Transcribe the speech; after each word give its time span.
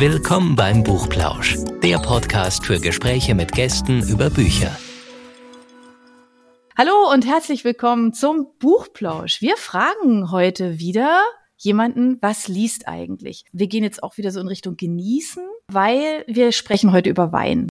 Willkommen 0.00 0.56
beim 0.56 0.82
Buchplausch, 0.82 1.58
der 1.82 1.98
Podcast 1.98 2.64
für 2.64 2.80
Gespräche 2.80 3.34
mit 3.34 3.52
Gästen 3.52 4.02
über 4.08 4.30
Bücher. 4.30 4.74
Hallo 6.74 7.12
und 7.12 7.26
herzlich 7.26 7.64
willkommen 7.64 8.14
zum 8.14 8.46
Buchplausch. 8.58 9.42
Wir 9.42 9.58
fragen 9.58 10.30
heute 10.30 10.78
wieder 10.78 11.22
jemanden, 11.58 12.16
was 12.22 12.48
liest 12.48 12.88
eigentlich? 12.88 13.44
Wir 13.52 13.66
gehen 13.66 13.84
jetzt 13.84 14.02
auch 14.02 14.16
wieder 14.16 14.30
so 14.30 14.40
in 14.40 14.48
Richtung 14.48 14.78
genießen, 14.78 15.46
weil 15.68 16.24
wir 16.26 16.52
sprechen 16.52 16.92
heute 16.92 17.10
über 17.10 17.30
Wein. 17.32 17.68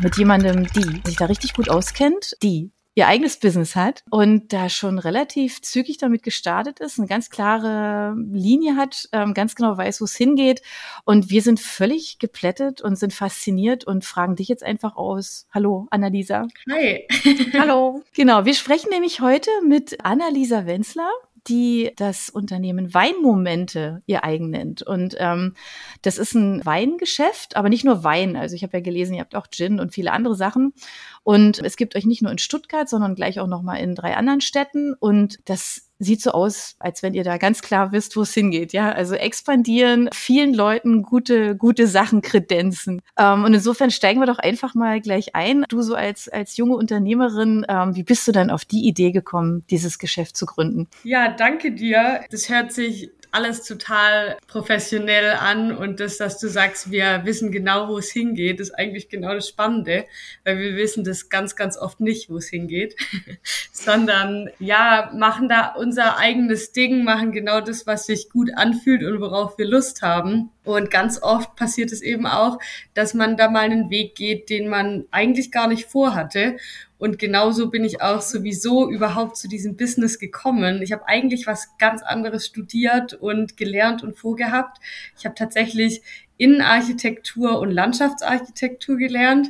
Mit 0.00 0.16
jemandem, 0.16 0.68
die 0.68 1.02
sich 1.04 1.18
da 1.18 1.26
richtig 1.26 1.52
gut 1.52 1.68
auskennt, 1.68 2.34
die 2.42 2.72
ihr 3.00 3.08
eigenes 3.08 3.38
Business 3.38 3.76
hat 3.76 4.04
und 4.10 4.52
da 4.52 4.68
schon 4.68 4.98
relativ 4.98 5.62
zügig 5.62 5.96
damit 5.96 6.22
gestartet 6.22 6.80
ist, 6.80 6.98
eine 6.98 7.08
ganz 7.08 7.30
klare 7.30 8.14
Linie 8.30 8.76
hat, 8.76 9.08
ähm, 9.12 9.32
ganz 9.32 9.54
genau 9.54 9.78
weiß, 9.78 10.02
wo 10.02 10.04
es 10.04 10.14
hingeht. 10.14 10.60
Und 11.06 11.30
wir 11.30 11.40
sind 11.40 11.60
völlig 11.60 12.18
geplättet 12.18 12.82
und 12.82 12.96
sind 12.96 13.14
fasziniert 13.14 13.84
und 13.84 14.04
fragen 14.04 14.36
dich 14.36 14.48
jetzt 14.48 14.62
einfach 14.62 14.96
aus. 14.96 15.46
Hallo, 15.50 15.86
Annalisa. 15.90 16.46
Hi. 16.70 17.06
Hallo. 17.58 18.02
Genau, 18.12 18.44
wir 18.44 18.52
sprechen 18.52 18.90
nämlich 18.90 19.22
heute 19.22 19.50
mit 19.66 20.04
Annalisa 20.04 20.66
Wenzler 20.66 21.10
die 21.46 21.92
das 21.96 22.28
Unternehmen 22.28 22.92
Weinmomente 22.92 24.02
ihr 24.06 24.24
eigen 24.24 24.50
nennt. 24.50 24.82
Und 24.82 25.16
ähm, 25.18 25.54
das 26.02 26.18
ist 26.18 26.34
ein 26.34 26.64
Weingeschäft, 26.64 27.56
aber 27.56 27.68
nicht 27.68 27.84
nur 27.84 28.04
Wein. 28.04 28.36
Also 28.36 28.54
ich 28.54 28.62
habe 28.62 28.76
ja 28.76 28.82
gelesen, 28.82 29.14
ihr 29.14 29.20
habt 29.20 29.34
auch 29.34 29.46
Gin 29.50 29.80
und 29.80 29.92
viele 29.92 30.12
andere 30.12 30.34
Sachen. 30.34 30.74
Und 31.22 31.58
es 31.60 31.76
gibt 31.76 31.96
euch 31.96 32.06
nicht 32.06 32.22
nur 32.22 32.32
in 32.32 32.38
Stuttgart, 32.38 32.88
sondern 32.88 33.14
gleich 33.14 33.40
auch 33.40 33.46
noch 33.46 33.62
mal 33.62 33.76
in 33.76 33.94
drei 33.94 34.16
anderen 34.16 34.40
Städten. 34.40 34.94
Und 34.94 35.38
das 35.44 35.90
sieht 35.98 36.22
so 36.22 36.30
aus, 36.30 36.76
als 36.78 37.02
wenn 37.02 37.14
ihr 37.14 37.24
da 37.24 37.36
ganz 37.36 37.60
klar 37.60 37.92
wisst, 37.92 38.16
wo 38.16 38.22
es 38.22 38.32
hingeht. 38.32 38.72
Ja, 38.72 38.90
also 38.90 39.14
expandieren, 39.14 40.08
vielen 40.12 40.54
Leuten 40.54 41.02
gute, 41.02 41.54
gute 41.56 41.86
Sachen 41.86 42.22
kredenzen. 42.22 43.02
Ähm, 43.18 43.44
und 43.44 43.54
insofern 43.54 43.90
steigen 43.90 44.20
wir 44.20 44.26
doch 44.26 44.38
einfach 44.38 44.74
mal 44.74 45.00
gleich 45.00 45.34
ein. 45.34 45.64
Du 45.68 45.82
so 45.82 45.94
als, 45.94 46.28
als 46.28 46.56
junge 46.56 46.74
Unternehmerin, 46.74 47.66
ähm, 47.68 47.94
wie 47.94 48.02
bist 48.02 48.26
du 48.26 48.32
dann 48.32 48.50
auf 48.50 48.64
die 48.64 48.88
Idee 48.88 49.12
gekommen, 49.12 49.64
dieses 49.70 49.98
Geschäft 49.98 50.36
zu 50.36 50.46
gründen? 50.46 50.88
Ja, 51.04 51.28
danke 51.28 51.72
dir. 51.72 52.24
Das 52.30 52.48
hört 52.48 52.72
sich 52.72 53.10
alles 53.32 53.64
total 53.64 54.36
professionell 54.46 55.32
an 55.32 55.76
und 55.76 56.00
das, 56.00 56.18
dass 56.18 56.38
du 56.38 56.48
sagst, 56.48 56.90
wir 56.90 57.22
wissen 57.24 57.52
genau, 57.52 57.88
wo 57.88 57.98
es 57.98 58.10
hingeht, 58.10 58.60
ist 58.60 58.72
eigentlich 58.72 59.08
genau 59.08 59.34
das 59.34 59.48
Spannende, 59.48 60.06
weil 60.44 60.58
wir 60.58 60.76
wissen 60.76 61.04
das 61.04 61.28
ganz, 61.28 61.56
ganz 61.56 61.76
oft 61.76 62.00
nicht, 62.00 62.30
wo 62.30 62.36
es 62.36 62.48
hingeht, 62.48 62.96
sondern 63.72 64.50
ja, 64.58 65.10
machen 65.14 65.48
da 65.48 65.74
unser 65.74 66.18
eigenes 66.18 66.72
Ding, 66.72 67.04
machen 67.04 67.32
genau 67.32 67.60
das, 67.60 67.86
was 67.86 68.06
sich 68.06 68.30
gut 68.30 68.50
anfühlt 68.54 69.02
und 69.04 69.20
worauf 69.20 69.58
wir 69.58 69.66
Lust 69.66 70.02
haben. 70.02 70.50
Und 70.64 70.90
ganz 70.90 71.22
oft 71.22 71.56
passiert 71.56 71.90
es 71.90 72.02
eben 72.02 72.26
auch, 72.26 72.58
dass 72.94 73.14
man 73.14 73.36
da 73.36 73.50
mal 73.50 73.60
einen 73.60 73.90
Weg 73.90 74.14
geht, 74.14 74.50
den 74.50 74.68
man 74.68 75.04
eigentlich 75.10 75.50
gar 75.50 75.68
nicht 75.68 75.86
vorhatte. 75.86 76.58
Und 77.00 77.18
genauso 77.18 77.70
bin 77.70 77.82
ich 77.82 78.02
auch 78.02 78.20
sowieso 78.20 78.90
überhaupt 78.90 79.38
zu 79.38 79.48
diesem 79.48 79.74
Business 79.74 80.18
gekommen. 80.18 80.82
Ich 80.82 80.92
habe 80.92 81.08
eigentlich 81.08 81.46
was 81.46 81.78
ganz 81.78 82.02
anderes 82.02 82.44
studiert 82.44 83.14
und 83.14 83.56
gelernt 83.56 84.02
und 84.02 84.18
vorgehabt. 84.18 84.78
Ich 85.18 85.24
habe 85.24 85.34
tatsächlich 85.34 86.02
Innenarchitektur 86.36 87.58
und 87.58 87.70
Landschaftsarchitektur 87.70 88.98
gelernt. 88.98 89.48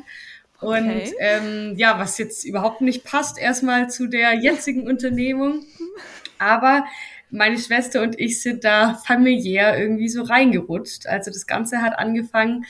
Und 0.61 0.91
okay. 0.91 1.13
ähm, 1.19 1.75
ja, 1.77 1.99
was 1.99 2.19
jetzt 2.19 2.45
überhaupt 2.45 2.83
nicht 2.83 3.03
passt, 3.03 3.37
erstmal 3.37 3.91
zu 3.91 4.07
der 4.07 4.35
jetzigen 4.35 4.87
Unternehmung. 4.87 5.65
Aber 6.39 6.85
meine 7.31 7.59
Schwester 7.59 8.03
und 8.03 8.19
ich 8.19 8.43
sind 8.43 8.65
da 8.65 8.95
familiär 8.95 9.79
irgendwie 9.79 10.09
so 10.09 10.23
reingerutscht. 10.23 11.07
Also 11.07 11.31
das 11.31 11.47
Ganze 11.47 11.83
hat 11.83 11.99
angefangen 11.99 12.65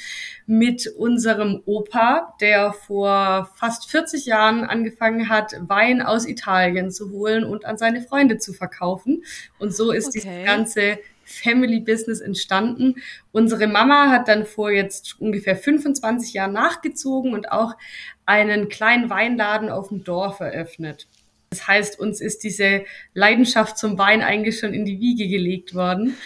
mit 0.47 0.87
unserem 0.87 1.63
Opa, 1.67 2.35
der 2.41 2.73
vor 2.73 3.51
fast 3.57 3.91
40 3.91 4.27
Jahren 4.27 4.65
angefangen 4.65 5.29
hat, 5.29 5.55
Wein 5.61 6.03
aus 6.03 6.27
Italien 6.27 6.91
zu 6.91 7.11
holen 7.11 7.45
und 7.45 7.65
an 7.65 7.79
seine 7.79 8.03
Freunde 8.03 8.39
zu 8.39 8.53
verkaufen. 8.53 9.25
Und 9.59 9.75
so 9.75 9.93
ist 9.93 10.09
okay. 10.09 10.21
dieses 10.21 10.45
ganze 10.45 10.99
Family 11.31 11.81
Business 11.81 12.21
entstanden. 12.21 12.97
Unsere 13.33 13.67
Mama 13.69 14.11
hat 14.11 14.29
dann 14.29 14.45
vor 14.45 14.71
jetzt 14.71 15.21
ungefähr 15.21 15.57
25 15.57 16.35
Jahren 16.35 16.53
nachgezogen 16.53 17.33
und 17.33 17.53
auch 17.53 17.77
einen 18.27 18.69
kleinen 18.69 19.11
Weinladen 19.11 19.71
auf 19.71 19.89
dem 19.89 20.05
Dorf 20.05 20.41
eröffnet. 20.41 21.07
Das 21.51 21.67
heißt, 21.67 21.99
uns 21.99 22.21
ist 22.21 22.45
diese 22.45 22.85
Leidenschaft 23.13 23.77
zum 23.77 23.99
Wein 23.99 24.23
eigentlich 24.23 24.61
schon 24.61 24.73
in 24.73 24.85
die 24.85 25.01
Wiege 25.01 25.29
gelegt 25.29 25.75
worden. 25.75 26.17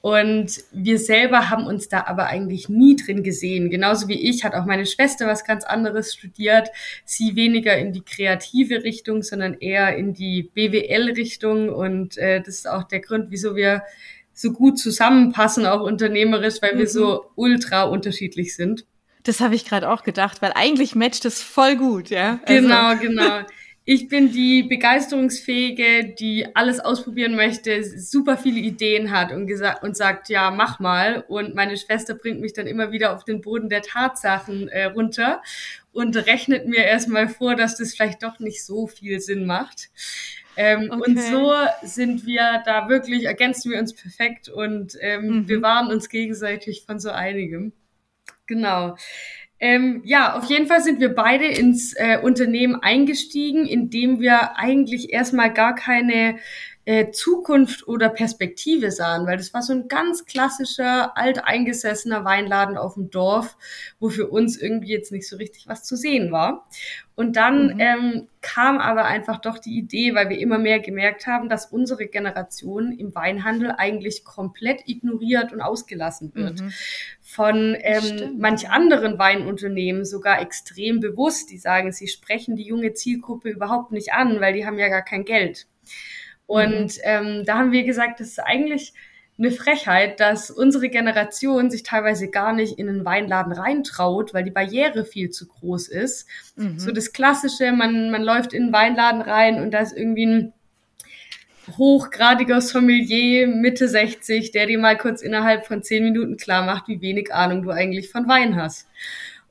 Und 0.00 0.64
wir 0.72 0.98
selber 0.98 1.50
haben 1.50 1.66
uns 1.66 1.88
da 1.88 2.04
aber 2.06 2.26
eigentlich 2.26 2.68
nie 2.70 2.96
drin 2.96 3.22
gesehen. 3.22 3.70
Genauso 3.70 4.08
wie 4.08 4.20
ich 4.28 4.44
hat 4.44 4.54
auch 4.54 4.64
meine 4.64 4.86
Schwester 4.86 5.26
was 5.28 5.44
ganz 5.44 5.64
anderes 5.64 6.14
studiert. 6.14 6.70
Sie 7.04 7.36
weniger 7.36 7.76
in 7.76 7.92
die 7.92 8.00
kreative 8.00 8.82
Richtung, 8.82 9.22
sondern 9.22 9.54
eher 9.54 9.94
in 9.96 10.14
die 10.14 10.50
BWL-Richtung. 10.54 11.68
Und 11.68 12.16
äh, 12.16 12.40
das 12.40 12.56
ist 12.56 12.68
auch 12.68 12.82
der 12.84 13.00
Grund, 13.00 13.26
wieso 13.28 13.54
wir 13.54 13.82
so 14.32 14.52
gut 14.52 14.78
zusammenpassen, 14.78 15.66
auch 15.66 15.82
unternehmerisch, 15.82 16.62
weil 16.62 16.74
mhm. 16.74 16.78
wir 16.78 16.88
so 16.88 17.26
ultra 17.36 17.82
unterschiedlich 17.82 18.56
sind. 18.56 18.86
Das 19.22 19.40
habe 19.40 19.54
ich 19.54 19.66
gerade 19.66 19.88
auch 19.88 20.02
gedacht, 20.02 20.42
weil 20.42 20.52
eigentlich 20.54 20.94
matcht 20.94 21.26
es 21.26 21.42
voll 21.42 21.76
gut, 21.76 22.08
ja. 22.08 22.40
Also. 22.44 22.62
Genau, 22.62 22.96
genau. 22.96 23.42
Ich 23.84 24.08
bin 24.08 24.30
die 24.30 24.62
begeisterungsfähige, 24.62 26.14
die 26.16 26.54
alles 26.54 26.78
ausprobieren 26.78 27.34
möchte, 27.34 27.82
super 27.82 28.36
viele 28.36 28.60
Ideen 28.60 29.10
hat 29.10 29.32
und 29.32 29.48
gesagt 29.48 29.82
und 29.82 29.96
sagt, 29.96 30.28
ja, 30.28 30.52
mach 30.52 30.78
mal. 30.78 31.24
Und 31.26 31.56
meine 31.56 31.76
Schwester 31.76 32.14
bringt 32.14 32.40
mich 32.40 32.52
dann 32.52 32.68
immer 32.68 32.92
wieder 32.92 33.14
auf 33.14 33.24
den 33.24 33.40
Boden 33.40 33.68
der 33.68 33.82
Tatsachen 33.82 34.68
äh, 34.68 34.84
runter 34.84 35.42
und 35.92 36.16
rechnet 36.16 36.68
mir 36.68 36.84
erstmal 36.84 37.28
vor, 37.28 37.56
dass 37.56 37.76
das 37.76 37.94
vielleicht 37.94 38.22
doch 38.22 38.38
nicht 38.38 38.64
so 38.64 38.86
viel 38.86 39.20
Sinn 39.20 39.46
macht. 39.46 39.90
Ähm, 40.56 40.90
okay. 40.90 41.10
Und 41.10 41.20
so 41.20 41.52
sind 41.82 42.24
wir 42.24 42.62
da 42.64 42.88
wirklich, 42.88 43.24
ergänzen 43.24 43.72
wir 43.72 43.78
uns 43.78 43.94
perfekt 43.94 44.48
und 44.48 44.96
ähm, 45.00 45.26
mhm. 45.26 45.48
wir 45.48 45.62
waren 45.62 45.88
uns 45.88 46.08
gegenseitig 46.08 46.84
von 46.86 47.00
so 47.00 47.10
einigem. 47.10 47.72
Genau. 48.46 48.96
Ähm, 49.62 50.02
ja, 50.04 50.34
auf 50.34 50.46
jeden 50.46 50.66
Fall 50.66 50.82
sind 50.82 50.98
wir 50.98 51.14
beide 51.14 51.44
ins 51.46 51.92
äh, 51.92 52.18
Unternehmen 52.20 52.74
eingestiegen, 52.82 53.64
indem 53.64 54.18
wir 54.18 54.58
eigentlich 54.58 55.12
erstmal 55.12 55.52
gar 55.52 55.76
keine 55.76 56.38
äh, 56.84 57.12
Zukunft 57.12 57.86
oder 57.86 58.08
Perspektive 58.08 58.90
sahen, 58.90 59.26
weil 59.26 59.36
das 59.36 59.54
war 59.54 59.62
so 59.62 59.72
ein 59.72 59.86
ganz 59.86 60.24
klassischer, 60.24 61.16
alteingesessener 61.16 62.24
Weinladen 62.24 62.76
auf 62.76 62.94
dem 62.94 63.10
Dorf, 63.10 63.56
wo 64.00 64.08
für 64.08 64.26
uns 64.26 64.56
irgendwie 64.56 64.90
jetzt 64.90 65.12
nicht 65.12 65.28
so 65.28 65.36
richtig 65.36 65.68
was 65.68 65.84
zu 65.84 65.96
sehen 65.96 66.32
war. 66.32 66.66
Und 67.14 67.36
dann 67.36 67.74
mhm. 67.74 67.80
ähm, 67.80 68.28
kam 68.40 68.78
aber 68.78 69.04
einfach 69.04 69.40
doch 69.40 69.58
die 69.58 69.78
Idee, 69.78 70.14
weil 70.14 70.28
wir 70.28 70.38
immer 70.38 70.58
mehr 70.58 70.80
gemerkt 70.80 71.26
haben, 71.28 71.48
dass 71.48 71.66
unsere 71.66 72.06
Generation 72.06 72.90
im 72.90 73.14
Weinhandel 73.14 73.72
eigentlich 73.76 74.24
komplett 74.24 74.88
ignoriert 74.88 75.52
und 75.52 75.60
ausgelassen 75.60 76.34
wird. 76.34 76.62
Mhm. 76.62 76.72
Von 77.20 77.76
ähm, 77.78 78.38
manch 78.38 78.70
anderen 78.70 79.18
Weinunternehmen 79.18 80.04
sogar 80.04 80.40
extrem 80.40 80.98
bewusst, 80.98 81.50
die 81.50 81.58
sagen, 81.58 81.92
sie 81.92 82.08
sprechen 82.08 82.56
die 82.56 82.64
junge 82.64 82.94
Zielgruppe 82.94 83.50
überhaupt 83.50 83.92
nicht 83.92 84.12
an, 84.12 84.40
weil 84.40 84.54
die 84.54 84.66
haben 84.66 84.78
ja 84.78 84.88
gar 84.88 85.02
kein 85.04 85.24
Geld. 85.24 85.66
Und 86.52 86.98
mhm. 86.98 87.02
ähm, 87.04 87.44
da 87.46 87.56
haben 87.56 87.72
wir 87.72 87.84
gesagt, 87.84 88.20
das 88.20 88.28
ist 88.28 88.38
eigentlich 88.38 88.92
eine 89.38 89.50
Frechheit, 89.50 90.20
dass 90.20 90.50
unsere 90.50 90.90
Generation 90.90 91.70
sich 91.70 91.82
teilweise 91.82 92.28
gar 92.28 92.52
nicht 92.52 92.78
in 92.78 92.90
einen 92.90 93.06
Weinladen 93.06 93.54
reintraut, 93.54 94.34
weil 94.34 94.44
die 94.44 94.50
Barriere 94.50 95.06
viel 95.06 95.30
zu 95.30 95.48
groß 95.48 95.88
ist. 95.88 96.28
Mhm. 96.56 96.78
So 96.78 96.92
das 96.92 97.14
Klassische, 97.14 97.72
man, 97.72 98.10
man 98.10 98.22
läuft 98.22 98.52
in 98.52 98.64
einen 98.64 98.72
Weinladen 98.74 99.22
rein 99.22 99.62
und 99.62 99.70
da 99.70 99.78
ist 99.78 99.96
irgendwie 99.96 100.26
ein 100.26 100.52
hochgradiger 101.78 102.60
Sommelier 102.60 103.46
Mitte 103.46 103.88
60, 103.88 104.50
der 104.50 104.66
dir 104.66 104.78
mal 104.78 104.98
kurz 104.98 105.22
innerhalb 105.22 105.66
von 105.66 105.82
zehn 105.82 106.04
Minuten 106.04 106.36
klar 106.36 106.66
macht, 106.66 106.86
wie 106.88 107.00
wenig 107.00 107.32
Ahnung 107.32 107.62
du 107.62 107.70
eigentlich 107.70 108.10
von 108.10 108.28
Wein 108.28 108.56
hast. 108.56 108.88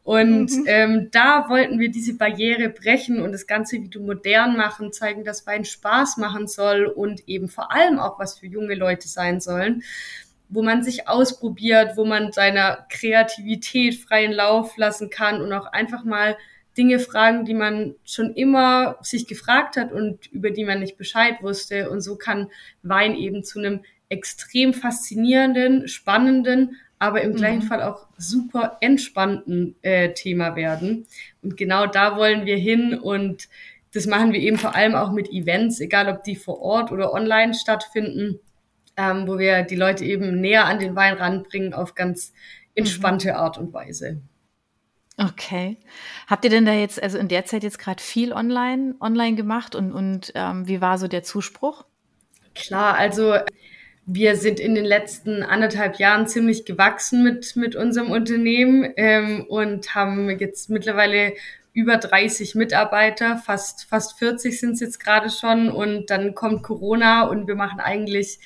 Und 0.03 0.51
mhm. 0.51 0.65
ähm, 0.65 1.07
da 1.12 1.48
wollten 1.48 1.80
wir 1.80 1.92
diese 1.92 2.15
Barriere 2.15 2.69
brechen 2.69 3.21
und 3.21 3.31
das 3.31 3.45
Ganze 3.45 3.81
wieder 3.81 4.00
modern 4.00 4.57
machen, 4.57 4.92
zeigen, 4.92 5.24
dass 5.24 5.45
Wein 5.45 5.63
Spaß 5.63 6.18
machen 6.18 6.48
soll 6.48 6.86
und 6.86 7.27
eben 7.27 7.50
vor 7.50 7.71
allem 7.71 8.00
auch 8.00 8.19
was 8.19 8.39
für 8.39 8.48
junge 8.48 8.74
Leute 8.74 9.07
sein 9.07 9.39
sollen, 9.39 9.83
wo 10.50 10.63
man 10.63 10.83
sich 10.83 11.07
ausprobiert, 11.07 11.98
wo 11.98 12.06
man 12.06 12.31
seiner 12.31 12.86
Kreativität 12.89 13.95
freien 13.95 14.31
Lauf 14.31 14.75
lassen 14.75 15.09
kann 15.12 15.39
und 15.39 15.53
auch 15.53 15.68
einfach 15.68 16.03
mal 16.03 16.36
Dinge 16.77 17.00
fragen, 17.00 17.45
die 17.45 17.53
man 17.53 17.95
schon 18.06 18.33
immer 18.33 18.98
sich 19.01 19.27
gefragt 19.27 19.75
hat 19.77 19.92
und 19.92 20.31
über 20.31 20.51
die 20.51 20.65
man 20.65 20.80
nicht 20.80 20.98
Bescheid 20.98 21.36
wusste. 21.42 21.89
Und 21.89 22.01
so 22.01 22.15
kann 22.15 22.50
Wein 22.81 23.15
eben 23.15 23.44
zu 23.44 23.59
einem 23.59 23.81
extrem 24.09 24.74
faszinierenden, 24.74 25.88
spannenden, 25.88 26.77
aber 27.01 27.21
im 27.21 27.33
gleichen 27.33 27.63
mhm. 27.63 27.68
Fall 27.68 27.81
auch 27.81 28.06
super 28.18 28.77
entspannten 28.80 29.75
äh, 29.81 30.13
Thema 30.13 30.56
werden. 30.56 31.07
Und 31.42 31.57
genau 31.57 31.88
da 31.88 32.15
wollen 32.15 32.45
wir 32.45 32.57
hin 32.57 32.94
und 32.94 33.50
das 33.92 34.06
machen 34.06 34.33
wir 34.33 34.39
eben 34.39 34.59
vor 34.59 34.75
allem 34.75 34.94
auch 34.94 35.12
mit 35.12 35.30
Events, 35.31 35.80
egal 35.80 36.07
ob 36.09 36.24
die 36.24 36.36
vor 36.36 36.62
Ort 36.62 36.92
oder 36.92 37.12
online 37.12 37.56
stattfinden. 37.56 38.39
ähm, 38.98 39.25
wo 39.25 39.39
wir 39.39 39.63
die 39.63 39.77
Leute 39.77 40.03
eben 40.03 40.42
näher 40.42 40.65
an 40.65 40.77
den 40.77 40.95
Wein 40.95 41.15
ranbringen 41.15 41.74
auf 41.74 41.95
ganz 41.95 42.33
entspannte 42.75 43.30
mhm. 43.30 43.36
Art 43.36 43.57
und 43.57 43.74
Weise. 43.74 44.21
Okay. 45.18 45.77
Habt 46.27 46.44
ihr 46.44 46.51
denn 46.51 46.65
da 46.65 46.74
jetzt, 46.74 47.01
also 47.01 47.18
in 47.18 47.30
der 47.30 47.45
Zeit 47.45 47.63
jetzt 47.63 47.80
gerade 47.80 48.03
viel 48.03 48.33
online, 48.33 48.95
online 49.00 49.36
gemacht 49.36 49.75
und, 49.75 49.92
und 49.94 50.33
ähm, 50.36 50.68
wie 50.68 50.81
war 50.81 50.98
so 50.98 51.07
der 51.07 51.24
Zuspruch? 51.24 51.86
Klar, 52.53 52.95
also 52.95 53.38
wir 54.06 54.36
sind 54.36 54.59
in 54.59 54.75
den 54.75 54.86
letzten 54.86 55.44
anderthalb 55.44 56.00
Jahren 56.00 56.27
ziemlich 56.27 56.65
gewachsen 56.65 57.24
mit, 57.24 57.56
mit 57.56 57.75
unserem 57.75 58.12
Unternehmen 58.12 58.92
ähm, 58.98 59.45
und 59.48 59.94
haben 59.95 60.30
jetzt 60.39 60.69
mittlerweile 60.69 61.33
über 61.74 61.98
30 61.98 62.56
Mitarbeiter, 62.56 63.38
fast, 63.38 63.86
fast 63.86 64.19
40 64.19 64.59
sind 64.59 64.74
es 64.74 64.80
jetzt 64.81 65.00
gerade 65.00 65.30
schon 65.30 65.69
und 65.69 66.09
dann 66.09 66.36
kommt 66.36 66.63
Corona 66.63 67.24
und 67.24 67.48
wir 67.48 67.56
machen 67.56 67.80
eigentlich 67.80 68.39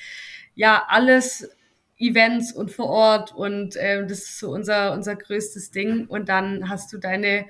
ja 0.54 0.84
alles 0.88 1.50
Events 1.98 2.52
und 2.52 2.72
vor 2.72 2.90
Ort 2.90 3.34
und 3.34 3.76
äh, 3.78 4.06
das 4.06 4.20
ist 4.20 4.40
so 4.40 4.52
unser, 4.52 4.92
unser 4.94 5.16
größtes 5.16 5.72
Ding. 5.72 6.06
Und 6.08 6.30
dann 6.30 6.70
hast 6.70 6.92
du 6.92 6.98
deine 6.98 7.46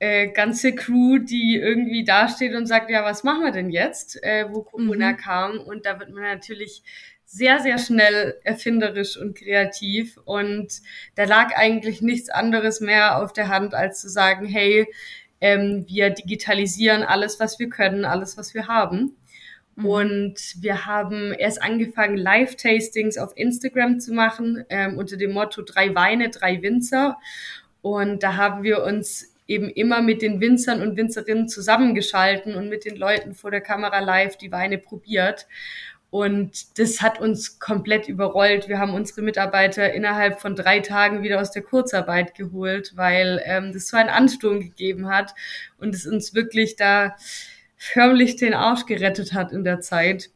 äh, 0.00 0.28
ganze 0.28 0.74
Crew, 0.74 1.18
die 1.18 1.56
irgendwie 1.56 2.04
dasteht 2.04 2.54
und 2.54 2.66
sagt, 2.66 2.90
ja, 2.90 3.04
was 3.04 3.22
machen 3.22 3.44
wir 3.44 3.52
denn 3.52 3.70
jetzt, 3.70 4.22
äh, 4.22 4.46
wo 4.50 4.62
Corona 4.62 5.12
mhm. 5.12 5.16
kam? 5.16 5.60
Und 5.60 5.86
da 5.86 6.00
wird 6.00 6.10
man 6.10 6.24
natürlich 6.24 6.82
sehr, 7.26 7.58
sehr 7.58 7.78
schnell 7.78 8.38
erfinderisch 8.44 9.16
und 9.16 9.36
kreativ. 9.36 10.18
Und 10.24 10.80
da 11.16 11.24
lag 11.24 11.54
eigentlich 11.54 12.00
nichts 12.00 12.30
anderes 12.30 12.80
mehr 12.80 13.20
auf 13.20 13.32
der 13.32 13.48
Hand, 13.48 13.74
als 13.74 14.00
zu 14.00 14.08
sagen, 14.08 14.46
hey, 14.46 14.86
ähm, 15.40 15.84
wir 15.88 16.10
digitalisieren 16.10 17.02
alles, 17.02 17.38
was 17.38 17.58
wir 17.58 17.68
können, 17.68 18.04
alles, 18.04 18.38
was 18.38 18.54
wir 18.54 18.68
haben. 18.68 19.16
Mhm. 19.74 19.86
Und 19.86 20.54
wir 20.60 20.86
haben 20.86 21.32
erst 21.32 21.62
angefangen, 21.62 22.16
Live-Tastings 22.16 23.18
auf 23.18 23.32
Instagram 23.36 24.00
zu 24.00 24.14
machen, 24.14 24.64
ähm, 24.70 24.96
unter 24.96 25.16
dem 25.16 25.32
Motto 25.32 25.62
drei 25.62 25.94
Weine, 25.94 26.30
drei 26.30 26.62
Winzer. 26.62 27.18
Und 27.82 28.22
da 28.22 28.36
haben 28.36 28.62
wir 28.62 28.82
uns 28.82 29.34
eben 29.48 29.68
immer 29.70 30.00
mit 30.02 30.22
den 30.22 30.40
Winzern 30.40 30.80
und 30.80 30.96
Winzerinnen 30.96 31.48
zusammengeschalten 31.48 32.54
und 32.54 32.68
mit 32.68 32.84
den 32.84 32.96
Leuten 32.96 33.34
vor 33.34 33.50
der 33.50 33.60
Kamera 33.60 34.00
live 34.00 34.36
die 34.36 34.50
Weine 34.50 34.78
probiert. 34.78 35.46
Und 36.10 36.78
das 36.78 37.02
hat 37.02 37.20
uns 37.20 37.58
komplett 37.58 38.08
überrollt. 38.08 38.68
Wir 38.68 38.78
haben 38.78 38.94
unsere 38.94 39.22
Mitarbeiter 39.22 39.92
innerhalb 39.92 40.40
von 40.40 40.54
drei 40.54 40.80
Tagen 40.80 41.22
wieder 41.22 41.40
aus 41.40 41.50
der 41.50 41.62
Kurzarbeit 41.62 42.34
geholt, 42.34 42.92
weil 42.94 43.42
ähm, 43.44 43.72
das 43.72 43.88
so 43.88 43.96
einen 43.96 44.08
Ansturm 44.08 44.60
gegeben 44.60 45.08
hat 45.08 45.34
und 45.78 45.94
es 45.94 46.06
uns 46.06 46.34
wirklich 46.34 46.76
da 46.76 47.16
förmlich 47.76 48.36
den 48.36 48.54
Arsch 48.54 48.86
gerettet 48.86 49.32
hat 49.34 49.52
in 49.52 49.64
der 49.64 49.80
Zeit. 49.80 50.30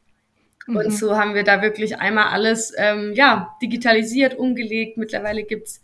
Mhm. 0.67 0.75
Und 0.75 0.91
so 0.91 1.17
haben 1.17 1.33
wir 1.33 1.43
da 1.43 1.61
wirklich 1.61 1.97
einmal 1.97 2.27
alles 2.27 2.73
ähm, 2.77 3.13
ja, 3.13 3.55
digitalisiert, 3.61 4.37
umgelegt. 4.37 4.97
Mittlerweile 4.97 5.43
gibt's 5.43 5.81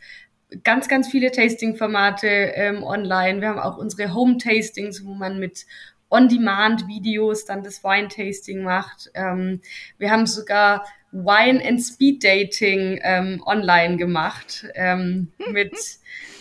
ganz, 0.63 0.87
ganz 0.87 1.09
viele 1.09 1.31
Tasting-Formate 1.31 2.27
ähm, 2.27 2.83
online. 2.83 3.41
Wir 3.41 3.49
haben 3.49 3.59
auch 3.59 3.77
unsere 3.77 4.13
Home-Tastings, 4.13 5.05
wo 5.05 5.13
man 5.13 5.39
mit 5.39 5.65
On-Demand-Videos 6.09 7.45
dann 7.45 7.63
das 7.63 7.83
Wine-Tasting 7.83 8.63
macht. 8.63 9.11
Ähm, 9.13 9.61
wir 9.97 10.11
haben 10.11 10.25
sogar 10.25 10.85
Wine 11.11 11.65
and 11.65 11.81
Speed 11.81 12.23
Dating 12.23 12.99
ähm, 13.03 13.41
online 13.45 13.97
gemacht 13.97 14.65
ähm, 14.75 15.31
mit 15.51 15.73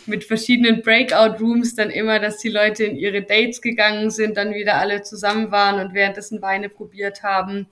mit 0.06 0.24
verschiedenen 0.24 0.82
Breakout 0.82 1.38
Rooms 1.40 1.74
dann 1.74 1.90
immer, 1.90 2.18
dass 2.18 2.38
die 2.38 2.48
Leute 2.48 2.84
in 2.84 2.96
ihre 2.96 3.22
Dates 3.22 3.60
gegangen 3.60 4.10
sind, 4.10 4.36
dann 4.36 4.54
wieder 4.54 4.76
alle 4.76 5.02
zusammen 5.02 5.50
waren 5.50 5.84
und 5.84 5.94
währenddessen 5.94 6.40
Weine 6.42 6.69
probiert 6.69 7.22
haben. 7.22 7.66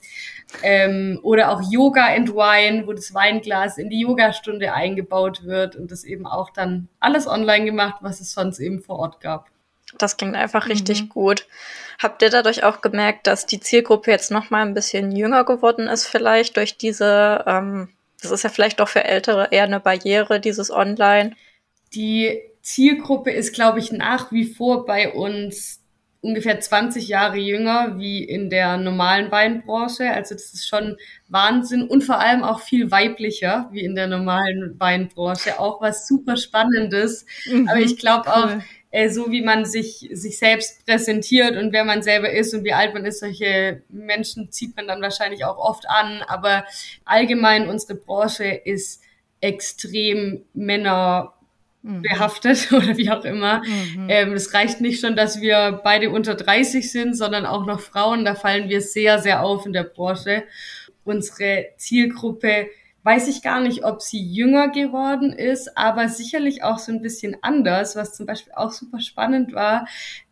Ähm, 0.61 1.19
oder 1.23 1.51
auch 1.51 1.61
Yoga 1.71 2.05
and 2.13 2.29
Wine, 2.29 2.87
wo 2.87 2.93
das 2.93 3.13
Weinglas 3.13 3.77
in 3.77 3.89
die 3.89 4.01
Yogastunde 4.01 4.73
eingebaut 4.73 5.45
wird 5.45 5.75
und 5.75 5.91
das 5.91 6.03
eben 6.03 6.27
auch 6.27 6.49
dann 6.49 6.89
alles 6.99 7.27
online 7.27 7.65
gemacht, 7.65 7.97
was 8.01 8.19
es 8.19 8.33
sonst 8.33 8.59
eben 8.59 8.81
vor 8.81 8.99
Ort 8.99 9.21
gab. 9.21 9.49
Das 9.97 10.17
klingt 10.17 10.35
einfach 10.35 10.67
richtig 10.67 11.03
mhm. 11.03 11.09
gut. 11.09 11.47
Habt 12.01 12.21
ihr 12.21 12.29
dadurch 12.29 12.63
auch 12.63 12.81
gemerkt, 12.81 13.27
dass 13.27 13.45
die 13.45 13.59
Zielgruppe 13.59 14.11
jetzt 14.11 14.31
noch 14.31 14.49
mal 14.49 14.61
ein 14.61 14.73
bisschen 14.73 15.11
jünger 15.11 15.43
geworden 15.45 15.87
ist, 15.87 16.07
vielleicht 16.07 16.57
durch 16.57 16.77
diese, 16.77 17.43
ähm, 17.47 17.89
das 18.21 18.31
ist 18.31 18.43
ja 18.43 18.49
vielleicht 18.49 18.79
doch 18.79 18.89
für 18.89 19.03
Ältere 19.03 19.49
eher 19.51 19.63
eine 19.63 19.79
Barriere, 19.79 20.39
dieses 20.39 20.71
Online? 20.71 21.35
Die 21.93 22.41
Zielgruppe 22.61 23.31
ist, 23.31 23.53
glaube 23.53 23.79
ich, 23.79 23.91
nach 23.91 24.31
wie 24.31 24.45
vor 24.45 24.85
bei 24.85 25.13
uns 25.13 25.81
ungefähr 26.25 26.59
20 26.59 27.07
Jahre 27.07 27.37
jünger 27.37 27.99
wie 27.99 28.23
in 28.23 28.49
der 28.49 28.77
normalen 28.77 29.31
Weinbranche. 29.31 30.09
Also 30.11 30.33
das 30.33 30.53
ist 30.53 30.67
schon 30.67 30.97
Wahnsinn 31.27 31.83
und 31.87 32.03
vor 32.03 32.19
allem 32.19 32.43
auch 32.43 32.61
viel 32.61 32.89
weiblicher 32.89 33.69
wie 33.71 33.81
in 33.85 33.95
der 33.95 34.07
normalen 34.07 34.75
Weinbranche. 34.79 35.59
Auch 35.59 35.81
was 35.81 36.07
super 36.07 36.35
Spannendes. 36.35 37.25
Mhm, 37.45 37.67
Aber 37.69 37.79
ich 37.79 37.97
glaube 37.97 38.23
cool. 38.27 38.33
auch, 38.33 38.49
äh, 38.89 39.09
so 39.09 39.29
wie 39.29 39.43
man 39.43 39.65
sich, 39.65 40.09
sich 40.13 40.39
selbst 40.39 40.85
präsentiert 40.85 41.55
und 41.57 41.71
wer 41.73 41.85
man 41.85 42.01
selber 42.01 42.31
ist 42.31 42.55
und 42.55 42.63
wie 42.63 42.73
alt 42.73 42.95
man 42.95 43.05
ist, 43.05 43.19
solche 43.19 43.83
Menschen 43.89 44.51
zieht 44.51 44.75
man 44.75 44.87
dann 44.87 45.01
wahrscheinlich 45.03 45.45
auch 45.45 45.57
oft 45.57 45.87
an. 45.87 46.23
Aber 46.27 46.65
allgemein 47.05 47.69
unsere 47.69 47.93
Branche 47.95 48.45
ist 48.45 49.03
extrem 49.41 50.43
Männer 50.55 51.33
mhm. 51.85 52.01
behaftet 52.01 52.71
oder 52.73 52.97
wie 52.97 53.09
auch 53.11 53.23
immer. 53.23 53.61
Mhm. 53.63 54.07
Ähm, 54.09 54.33
es 54.33 54.53
reicht 54.53 54.81
nicht 54.81 54.99
schon, 54.99 55.15
dass 55.15 55.41
wir 55.41 55.79
beide 55.83 56.09
unter 56.09 56.35
30 56.35 56.91
sind, 56.91 57.15
sondern 57.15 57.45
auch 57.45 57.65
noch 57.65 57.79
Frauen. 57.79 58.25
Da 58.25 58.35
fallen 58.35 58.69
wir 58.69 58.81
sehr, 58.81 59.19
sehr 59.19 59.43
auf 59.43 59.65
in 59.65 59.73
der 59.73 59.83
Branche. 59.83 60.43
Unsere 61.03 61.67
Zielgruppe 61.77 62.67
weiß 63.03 63.27
ich 63.27 63.43
gar 63.43 63.61
nicht, 63.61 63.85
ob 63.85 64.01
sie 64.01 64.19
jünger 64.19 64.69
geworden 64.69 65.31
ist, 65.31 65.77
aber 65.77 66.09
sicherlich 66.09 66.63
auch 66.63 66.79
so 66.79 66.91
ein 66.91 67.03
bisschen 67.03 67.37
anders, 67.43 67.95
was 67.95 68.15
zum 68.15 68.25
Beispiel 68.25 68.53
auch 68.55 68.71
super 68.71 68.99
spannend 68.99 69.53
war. 69.53 69.87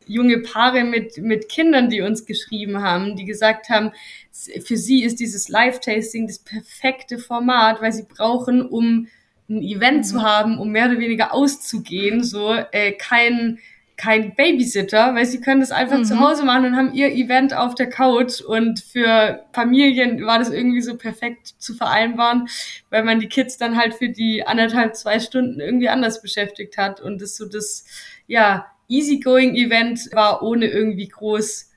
Junge 0.08 0.40
Paare 0.40 0.84
mit, 0.84 1.20
mit 1.20 1.50
Kindern, 1.50 1.90
die 1.90 2.02
uns 2.02 2.26
geschrieben 2.26 2.82
haben, 2.82 3.16
die 3.16 3.26
gesagt 3.26 3.70
haben, 3.70 3.92
für 4.32 4.76
sie 4.76 5.04
ist 5.04 5.20
dieses 5.20 5.50
Live-Tasting 5.50 6.26
das 6.26 6.40
perfekte 6.40 7.20
Format, 7.20 7.80
weil 7.80 7.94
sie 7.94 8.08
brauchen, 8.10 8.66
um 8.66 9.08
ein 9.50 9.62
Event 9.62 10.00
mhm. 10.00 10.04
zu 10.04 10.22
haben, 10.22 10.58
um 10.58 10.70
mehr 10.70 10.86
oder 10.86 11.00
weniger 11.00 11.34
auszugehen, 11.34 12.24
so 12.24 12.54
äh, 12.72 12.94
kein 12.94 13.60
kein 13.96 14.36
Babysitter, 14.36 15.14
weil 15.14 15.26
sie 15.26 15.40
können 15.40 15.62
das 15.62 15.72
einfach 15.72 16.00
mhm. 16.00 16.06
zu 16.06 16.20
Hause 16.20 16.44
machen 16.44 16.66
und 16.66 16.76
haben 16.76 16.94
ihr 16.94 17.12
Event 17.14 17.54
auf 17.56 17.76
der 17.76 17.90
Couch 17.90 18.42
und 18.42 18.80
für 18.80 19.46
Familien 19.54 20.26
war 20.26 20.40
das 20.40 20.50
irgendwie 20.50 20.82
so 20.82 20.98
perfekt 20.98 21.54
zu 21.60 21.76
vereinbaren, 21.76 22.50
weil 22.90 23.04
man 23.04 23.20
die 23.20 23.30
Kids 23.30 23.58
dann 23.58 23.78
halt 23.78 23.94
für 23.94 24.10
die 24.10 24.46
anderthalb, 24.46 24.96
zwei 24.96 25.20
Stunden 25.20 25.60
irgendwie 25.60 25.90
anders 25.90 26.22
beschäftigt 26.22 26.78
hat 26.78 27.02
und 27.02 27.22
das 27.22 27.38
so 27.38 27.48
das, 27.48 27.86
ja, 28.28 28.66
easygoing 28.90 29.56
Event 29.56 30.10
war 30.14 30.42
ohne 30.42 30.68
irgendwie 30.68 31.08
groß 31.08 31.70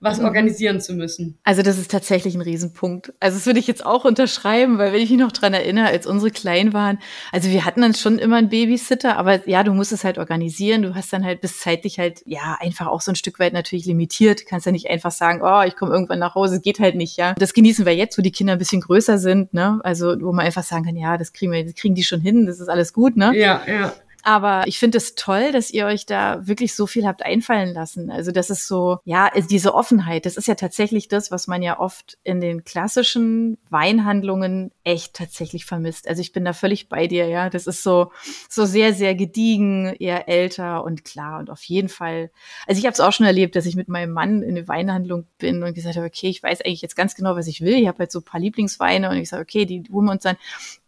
was 0.00 0.18
mhm. 0.18 0.26
organisieren 0.26 0.80
zu 0.80 0.94
müssen. 0.94 1.38
Also 1.42 1.62
das 1.62 1.78
ist 1.78 1.90
tatsächlich 1.90 2.34
ein 2.34 2.40
Riesenpunkt. 2.40 3.12
Also 3.18 3.36
das 3.36 3.46
würde 3.46 3.58
ich 3.58 3.66
jetzt 3.66 3.84
auch 3.84 4.04
unterschreiben, 4.04 4.78
weil 4.78 4.92
wenn 4.92 5.00
ich 5.00 5.10
mich 5.10 5.18
noch 5.18 5.32
dran 5.32 5.54
erinnere, 5.54 5.86
als 5.86 6.06
unsere 6.06 6.30
klein 6.30 6.72
waren, 6.72 6.98
also 7.32 7.50
wir 7.50 7.64
hatten 7.64 7.80
dann 7.80 7.94
schon 7.94 8.18
immer 8.18 8.36
einen 8.36 8.48
Babysitter, 8.48 9.16
aber 9.16 9.48
ja, 9.48 9.64
du 9.64 9.72
musst 9.72 9.92
es 9.92 10.04
halt 10.04 10.18
organisieren. 10.18 10.82
Du 10.82 10.94
hast 10.94 11.12
dann 11.12 11.24
halt 11.24 11.40
bis 11.40 11.58
zeitlich 11.58 11.98
halt 11.98 12.22
ja 12.26 12.56
einfach 12.60 12.86
auch 12.86 13.00
so 13.00 13.10
ein 13.10 13.16
Stück 13.16 13.38
weit 13.40 13.52
natürlich 13.52 13.86
limitiert. 13.86 14.42
Du 14.42 14.44
kannst 14.44 14.66
ja 14.66 14.72
nicht 14.72 14.88
einfach 14.88 15.10
sagen, 15.10 15.40
oh, 15.42 15.62
ich 15.62 15.74
komme 15.74 15.92
irgendwann 15.92 16.20
nach 16.20 16.34
Hause, 16.34 16.60
geht 16.60 16.78
halt 16.78 16.94
nicht, 16.94 17.16
ja. 17.16 17.34
Das 17.34 17.52
genießen 17.52 17.84
wir 17.84 17.94
jetzt, 17.94 18.16
wo 18.18 18.22
die 18.22 18.32
Kinder 18.32 18.52
ein 18.52 18.58
bisschen 18.58 18.80
größer 18.80 19.18
sind, 19.18 19.52
ne? 19.52 19.80
Also 19.82 20.20
wo 20.20 20.32
man 20.32 20.46
einfach 20.46 20.62
sagen 20.62 20.84
kann, 20.84 20.96
ja, 20.96 21.18
das 21.18 21.32
kriegen 21.32 21.52
wir, 21.52 21.64
das 21.64 21.74
kriegen 21.74 21.94
die 21.94 22.04
schon 22.04 22.20
hin, 22.20 22.46
das 22.46 22.60
ist 22.60 22.68
alles 22.68 22.92
gut, 22.92 23.16
ne? 23.16 23.36
Ja, 23.36 23.62
ja. 23.66 23.92
Aber 24.22 24.64
ich 24.66 24.78
finde 24.78 24.98
es 24.98 25.14
toll, 25.14 25.52
dass 25.52 25.70
ihr 25.70 25.86
euch 25.86 26.04
da 26.06 26.46
wirklich 26.46 26.74
so 26.74 26.86
viel 26.86 27.06
habt 27.06 27.24
einfallen 27.24 27.72
lassen. 27.72 28.10
Also 28.10 28.32
das 28.32 28.50
ist 28.50 28.66
so, 28.66 28.98
ja, 29.04 29.30
diese 29.50 29.74
Offenheit, 29.74 30.26
das 30.26 30.36
ist 30.36 30.48
ja 30.48 30.54
tatsächlich 30.54 31.08
das, 31.08 31.30
was 31.30 31.46
man 31.46 31.62
ja 31.62 31.78
oft 31.78 32.18
in 32.24 32.40
den 32.40 32.64
klassischen 32.64 33.58
Weinhandlungen 33.70 34.72
echt 34.88 35.12
tatsächlich 35.12 35.66
vermisst. 35.66 36.08
Also 36.08 36.22
ich 36.22 36.32
bin 36.32 36.46
da 36.46 36.54
völlig 36.54 36.88
bei 36.88 37.06
dir, 37.06 37.26
ja. 37.26 37.50
Das 37.50 37.66
ist 37.66 37.82
so, 37.82 38.10
so 38.48 38.64
sehr, 38.64 38.94
sehr 38.94 39.14
gediegen, 39.14 39.94
eher 39.98 40.28
älter 40.30 40.82
und 40.82 41.04
klar 41.04 41.40
und 41.40 41.50
auf 41.50 41.62
jeden 41.64 41.90
Fall. 41.90 42.30
Also 42.66 42.78
ich 42.78 42.86
habe 42.86 42.94
es 42.94 43.00
auch 43.00 43.12
schon 43.12 43.26
erlebt, 43.26 43.54
dass 43.54 43.66
ich 43.66 43.76
mit 43.76 43.88
meinem 43.88 44.14
Mann 44.14 44.42
in 44.42 44.56
eine 44.56 44.66
Weinhandlung 44.66 45.26
bin 45.36 45.62
und 45.62 45.74
gesagt 45.74 45.96
habe, 45.96 46.06
okay, 46.06 46.28
ich 46.28 46.42
weiß 46.42 46.62
eigentlich 46.62 46.80
jetzt 46.80 46.96
ganz 46.96 47.14
genau, 47.14 47.36
was 47.36 47.48
ich 47.48 47.60
will. 47.60 47.74
Ich 47.74 47.86
habe 47.86 47.98
halt 47.98 48.10
so 48.10 48.20
ein 48.20 48.24
paar 48.24 48.40
Lieblingsweine 48.40 49.10
und 49.10 49.18
ich 49.18 49.28
sage, 49.28 49.42
okay, 49.42 49.66
die 49.66 49.84
holen 49.92 50.06
wir 50.06 50.12
uns 50.12 50.22
dann 50.22 50.38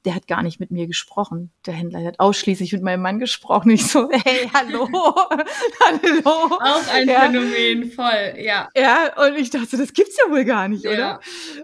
der 0.04 0.14
hat 0.14 0.26
gar 0.26 0.42
nicht 0.42 0.60
mit 0.60 0.70
mir 0.70 0.86
gesprochen. 0.86 1.50
Der 1.66 1.74
Händler 1.74 2.02
hat 2.04 2.20
ausschließlich 2.20 2.72
mit 2.72 2.82
meinem 2.82 3.02
Mann 3.02 3.18
gesprochen. 3.18 3.70
Ich 3.70 3.86
so, 3.86 4.10
hey, 4.24 4.50
hallo, 4.52 4.88
hallo. 4.90 6.22
Auch 6.24 6.92
ein 6.92 7.08
ja. 7.08 7.20
Phänomen, 7.20 7.90
voll, 7.92 8.34
ja. 8.38 8.68
Ja, 8.74 9.26
und 9.26 9.36
ich 9.36 9.50
dachte, 9.50 9.76
das 9.76 9.92
gibt's 9.92 10.16
ja 10.16 10.30
wohl 10.32 10.44
gar 10.44 10.68
nicht, 10.68 10.84
ja. 10.84 10.92
oder? 10.92 11.20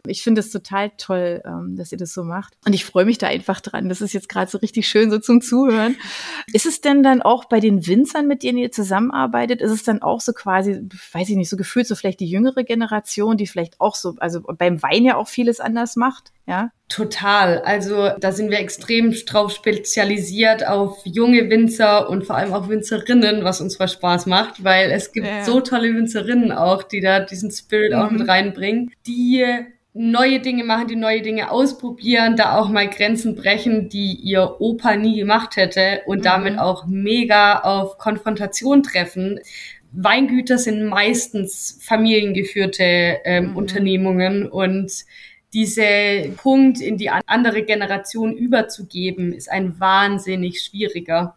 Ich 0.07 0.23
finde 0.23 0.41
es 0.41 0.51
total 0.51 0.91
toll, 0.99 1.43
ähm, 1.47 1.77
dass 1.77 1.93
ihr 1.93 1.99
das 1.99 2.13
so 2.13 2.25
macht. 2.27 2.55
Und 2.67 2.75
ich 2.75 2.85
freue 2.85 3.05
mich 3.05 3.19
da 3.19 3.29
einfach 3.29 3.61
dran. 3.61 3.89
Das 3.89 4.01
ist 4.01 4.13
jetzt 4.13 4.29
gerade 4.29 4.51
so 4.51 4.59
richtig 4.59 4.89
schön 4.89 5.11
so 5.11 5.19
zum 5.19 5.41
Zuhören. 5.41 5.97
Ist 6.53 6.67
es 6.67 6.81
denn 6.81 7.03
dann 7.03 7.23
auch 7.23 7.47
bei 7.47 7.61
den 7.61 7.87
Winzern, 7.87 8.27
mit 8.27 8.43
denen 8.43 8.59
ihr 8.59 8.73
zusammenarbeitet, 8.73 9.61
ist 9.61 9.71
es 9.71 9.85
dann 9.85 10.03
auch 10.03 10.21
so 10.21 10.33
quasi, 10.33 10.89
weiß 11.13 11.29
ich 11.29 11.37
nicht, 11.37 11.49
so 11.49 11.57
gefühlt 11.57 11.87
so 11.87 11.95
vielleicht 11.95 12.21
die 12.21 12.29
jüngere 12.29 12.65
Generation, 12.65 13.37
die 13.37 13.47
vielleicht 13.47 13.81
auch 13.81 13.95
so, 13.95 14.15
also 14.19 14.43
beim 14.43 14.83
Wein 14.83 15.05
ja 15.05 15.17
auch 15.17 15.29
vieles 15.29 15.61
anders 15.61 15.97
macht? 15.97 16.33
Ja. 16.47 16.71
Total. 16.89 17.59
Also 17.63 18.11
da 18.21 18.31
sind 18.31 18.51
wir 18.51 18.61
extrem 18.61 19.13
drauf 19.27 19.51
spezialisiert 19.51 20.67
auf 20.67 21.01
junge 21.05 21.51
Winzer 21.51 22.09
und 22.09 22.25
vor 22.25 22.37
allem 22.37 22.55
auch 22.55 22.69
Winzerinnen, 22.69 23.43
was 23.43 23.61
uns 23.61 23.75
zwar 23.75 23.89
Spaß 23.89 24.27
macht, 24.27 24.63
weil 24.63 24.93
es 24.93 25.11
gibt 25.11 25.27
ja. 25.27 25.45
so 25.45 25.61
tolle 25.61 25.93
Winzerinnen 25.95 26.53
auch, 26.53 26.85
die 26.85 27.01
da 27.01 27.19
diesen 27.19 27.51
Spirit 27.51 27.93
mhm. 27.93 27.99
auch 27.99 28.11
mit 28.13 28.29
reinbringen, 28.29 28.93
die 29.05 29.45
neue 29.99 30.41
Dinge 30.41 30.65
machen, 30.65 30.89
die 30.89 30.97
neue 30.97 31.23
Dinge 31.23 31.51
ausprobieren, 31.51 32.37
da 32.37 32.59
auch 32.59 32.69
mal 32.69 32.89
Grenzen 32.89 33.35
brechen, 33.35 33.89
die 33.89 34.15
ihr 34.15 34.61
Opa 34.61 34.97
nie 34.97 35.17
gemacht 35.17 35.57
hätte 35.57 36.03
und 36.07 36.19
mhm. 36.19 36.23
damit 36.23 36.59
auch 36.59 36.87
mega 36.87 37.61
auf 37.61 37.97
Konfrontation 37.97 38.83
treffen. 38.83 39.41
Weingüter 39.93 40.59
sind 40.59 40.85
meistens 40.85 41.79
familiengeführte 41.83 43.21
ähm, 43.25 43.51
mhm. 43.51 43.57
Unternehmungen 43.57 44.49
und 44.49 44.93
diese 45.55 46.35
Punkt 46.37 46.83
in 46.83 46.99
die 46.99 47.09
andere 47.09 47.63
Generation 47.63 48.35
überzugeben, 48.35 49.33
ist 49.33 49.51
ein 49.51 49.81
wahnsinnig 49.81 50.61
schwieriger. 50.61 51.35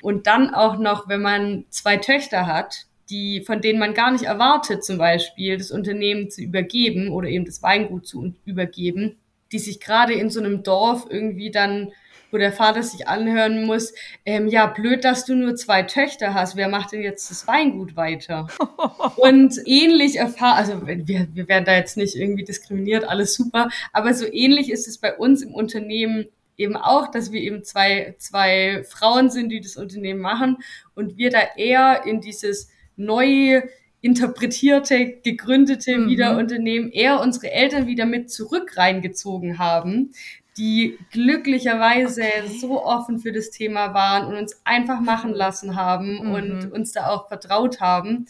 Und 0.00 0.26
dann 0.26 0.54
auch 0.54 0.78
noch, 0.78 1.08
wenn 1.08 1.20
man 1.20 1.66
zwei 1.68 1.98
Töchter 1.98 2.46
hat, 2.46 2.86
die, 3.10 3.42
von 3.42 3.60
denen 3.60 3.78
man 3.78 3.94
gar 3.94 4.10
nicht 4.10 4.24
erwartet, 4.24 4.84
zum 4.84 4.98
Beispiel 4.98 5.56
das 5.56 5.70
Unternehmen 5.70 6.30
zu 6.30 6.42
übergeben 6.42 7.10
oder 7.10 7.28
eben 7.28 7.44
das 7.44 7.62
Weingut 7.62 8.06
zu 8.06 8.34
übergeben, 8.44 9.16
die 9.52 9.58
sich 9.58 9.80
gerade 9.80 10.12
in 10.12 10.30
so 10.30 10.40
einem 10.40 10.62
Dorf 10.62 11.06
irgendwie 11.08 11.50
dann 11.50 11.92
wo 12.30 12.36
der 12.36 12.52
Vater 12.52 12.82
sich 12.82 13.08
anhören 13.08 13.64
muss, 13.64 13.92
ähm, 14.26 14.48
ja, 14.48 14.66
blöd, 14.66 15.04
dass 15.04 15.24
du 15.24 15.34
nur 15.34 15.56
zwei 15.56 15.82
Töchter 15.82 16.34
hast, 16.34 16.56
wer 16.56 16.68
macht 16.68 16.92
denn 16.92 17.02
jetzt 17.02 17.30
das 17.30 17.46
Weingut 17.46 17.96
weiter? 17.96 18.48
Und 19.16 19.58
ähnlich 19.64 20.16
erfahren, 20.16 20.58
also 20.58 20.86
wir, 20.86 21.28
wir 21.32 21.48
werden 21.48 21.64
da 21.64 21.74
jetzt 21.74 21.96
nicht 21.96 22.16
irgendwie 22.16 22.44
diskriminiert, 22.44 23.04
alles 23.08 23.34
super, 23.34 23.68
aber 23.92 24.14
so 24.14 24.26
ähnlich 24.30 24.70
ist 24.70 24.88
es 24.88 24.98
bei 24.98 25.16
uns 25.16 25.42
im 25.42 25.54
Unternehmen 25.54 26.26
eben 26.56 26.76
auch, 26.76 27.10
dass 27.10 27.30
wir 27.30 27.40
eben 27.40 27.62
zwei, 27.62 28.16
zwei 28.18 28.82
Frauen 28.88 29.30
sind, 29.30 29.50
die 29.50 29.60
das 29.60 29.76
Unternehmen 29.76 30.20
machen 30.20 30.58
und 30.94 31.16
wir 31.16 31.30
da 31.30 31.40
eher 31.56 32.04
in 32.04 32.20
dieses 32.20 32.68
neu 32.98 33.62
interpretierte, 34.00 35.18
gegründete 35.22 35.98
mhm. 35.98 36.08
Wiederunternehmen 36.08 36.90
eher 36.92 37.20
unsere 37.20 37.50
Eltern 37.50 37.86
wieder 37.86 38.06
mit 38.06 38.30
zurück 38.30 38.76
reingezogen 38.76 39.58
haben, 39.58 40.12
die 40.56 40.98
glücklicherweise 41.12 42.22
okay. 42.22 42.58
so 42.60 42.84
offen 42.84 43.18
für 43.18 43.32
das 43.32 43.50
Thema 43.50 43.94
waren 43.94 44.26
und 44.28 44.36
uns 44.36 44.60
einfach 44.64 45.00
machen 45.00 45.32
lassen 45.32 45.76
haben 45.76 46.26
mhm. 46.26 46.30
und 46.32 46.72
uns 46.72 46.92
da 46.92 47.08
auch 47.08 47.28
vertraut 47.28 47.80
haben. 47.80 48.26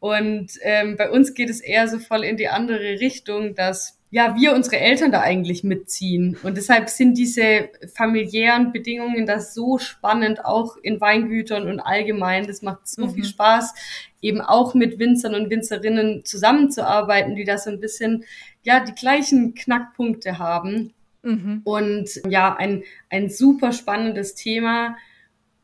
Und 0.00 0.52
ähm, 0.62 0.96
bei 0.96 1.10
uns 1.10 1.34
geht 1.34 1.48
es 1.48 1.60
eher 1.60 1.88
so 1.88 1.98
voll 1.98 2.24
in 2.24 2.36
die 2.36 2.48
andere 2.48 3.00
Richtung, 3.00 3.54
dass 3.54 3.98
ja, 4.14 4.36
wir 4.36 4.54
unsere 4.54 4.78
Eltern 4.78 5.10
da 5.10 5.22
eigentlich 5.22 5.64
mitziehen. 5.64 6.36
Und 6.44 6.56
deshalb 6.56 6.88
sind 6.88 7.18
diese 7.18 7.70
familiären 7.96 8.70
Bedingungen 8.70 9.26
das 9.26 9.54
so 9.54 9.78
spannend, 9.78 10.44
auch 10.44 10.76
in 10.76 11.00
Weingütern 11.00 11.66
und 11.66 11.80
allgemein. 11.80 12.46
Das 12.46 12.62
macht 12.62 12.86
so 12.86 13.06
mhm. 13.06 13.10
viel 13.10 13.24
Spaß, 13.24 13.74
eben 14.22 14.40
auch 14.40 14.72
mit 14.74 15.00
Winzern 15.00 15.34
und 15.34 15.50
Winzerinnen 15.50 16.24
zusammenzuarbeiten, 16.24 17.34
die 17.34 17.42
da 17.42 17.58
so 17.58 17.70
ein 17.70 17.80
bisschen, 17.80 18.24
ja, 18.62 18.78
die 18.78 18.94
gleichen 18.94 19.54
Knackpunkte 19.54 20.38
haben. 20.38 20.94
Mhm. 21.22 21.62
Und 21.64 22.08
ja, 22.28 22.54
ein, 22.54 22.84
ein 23.10 23.30
super 23.30 23.72
spannendes 23.72 24.36
Thema 24.36 24.96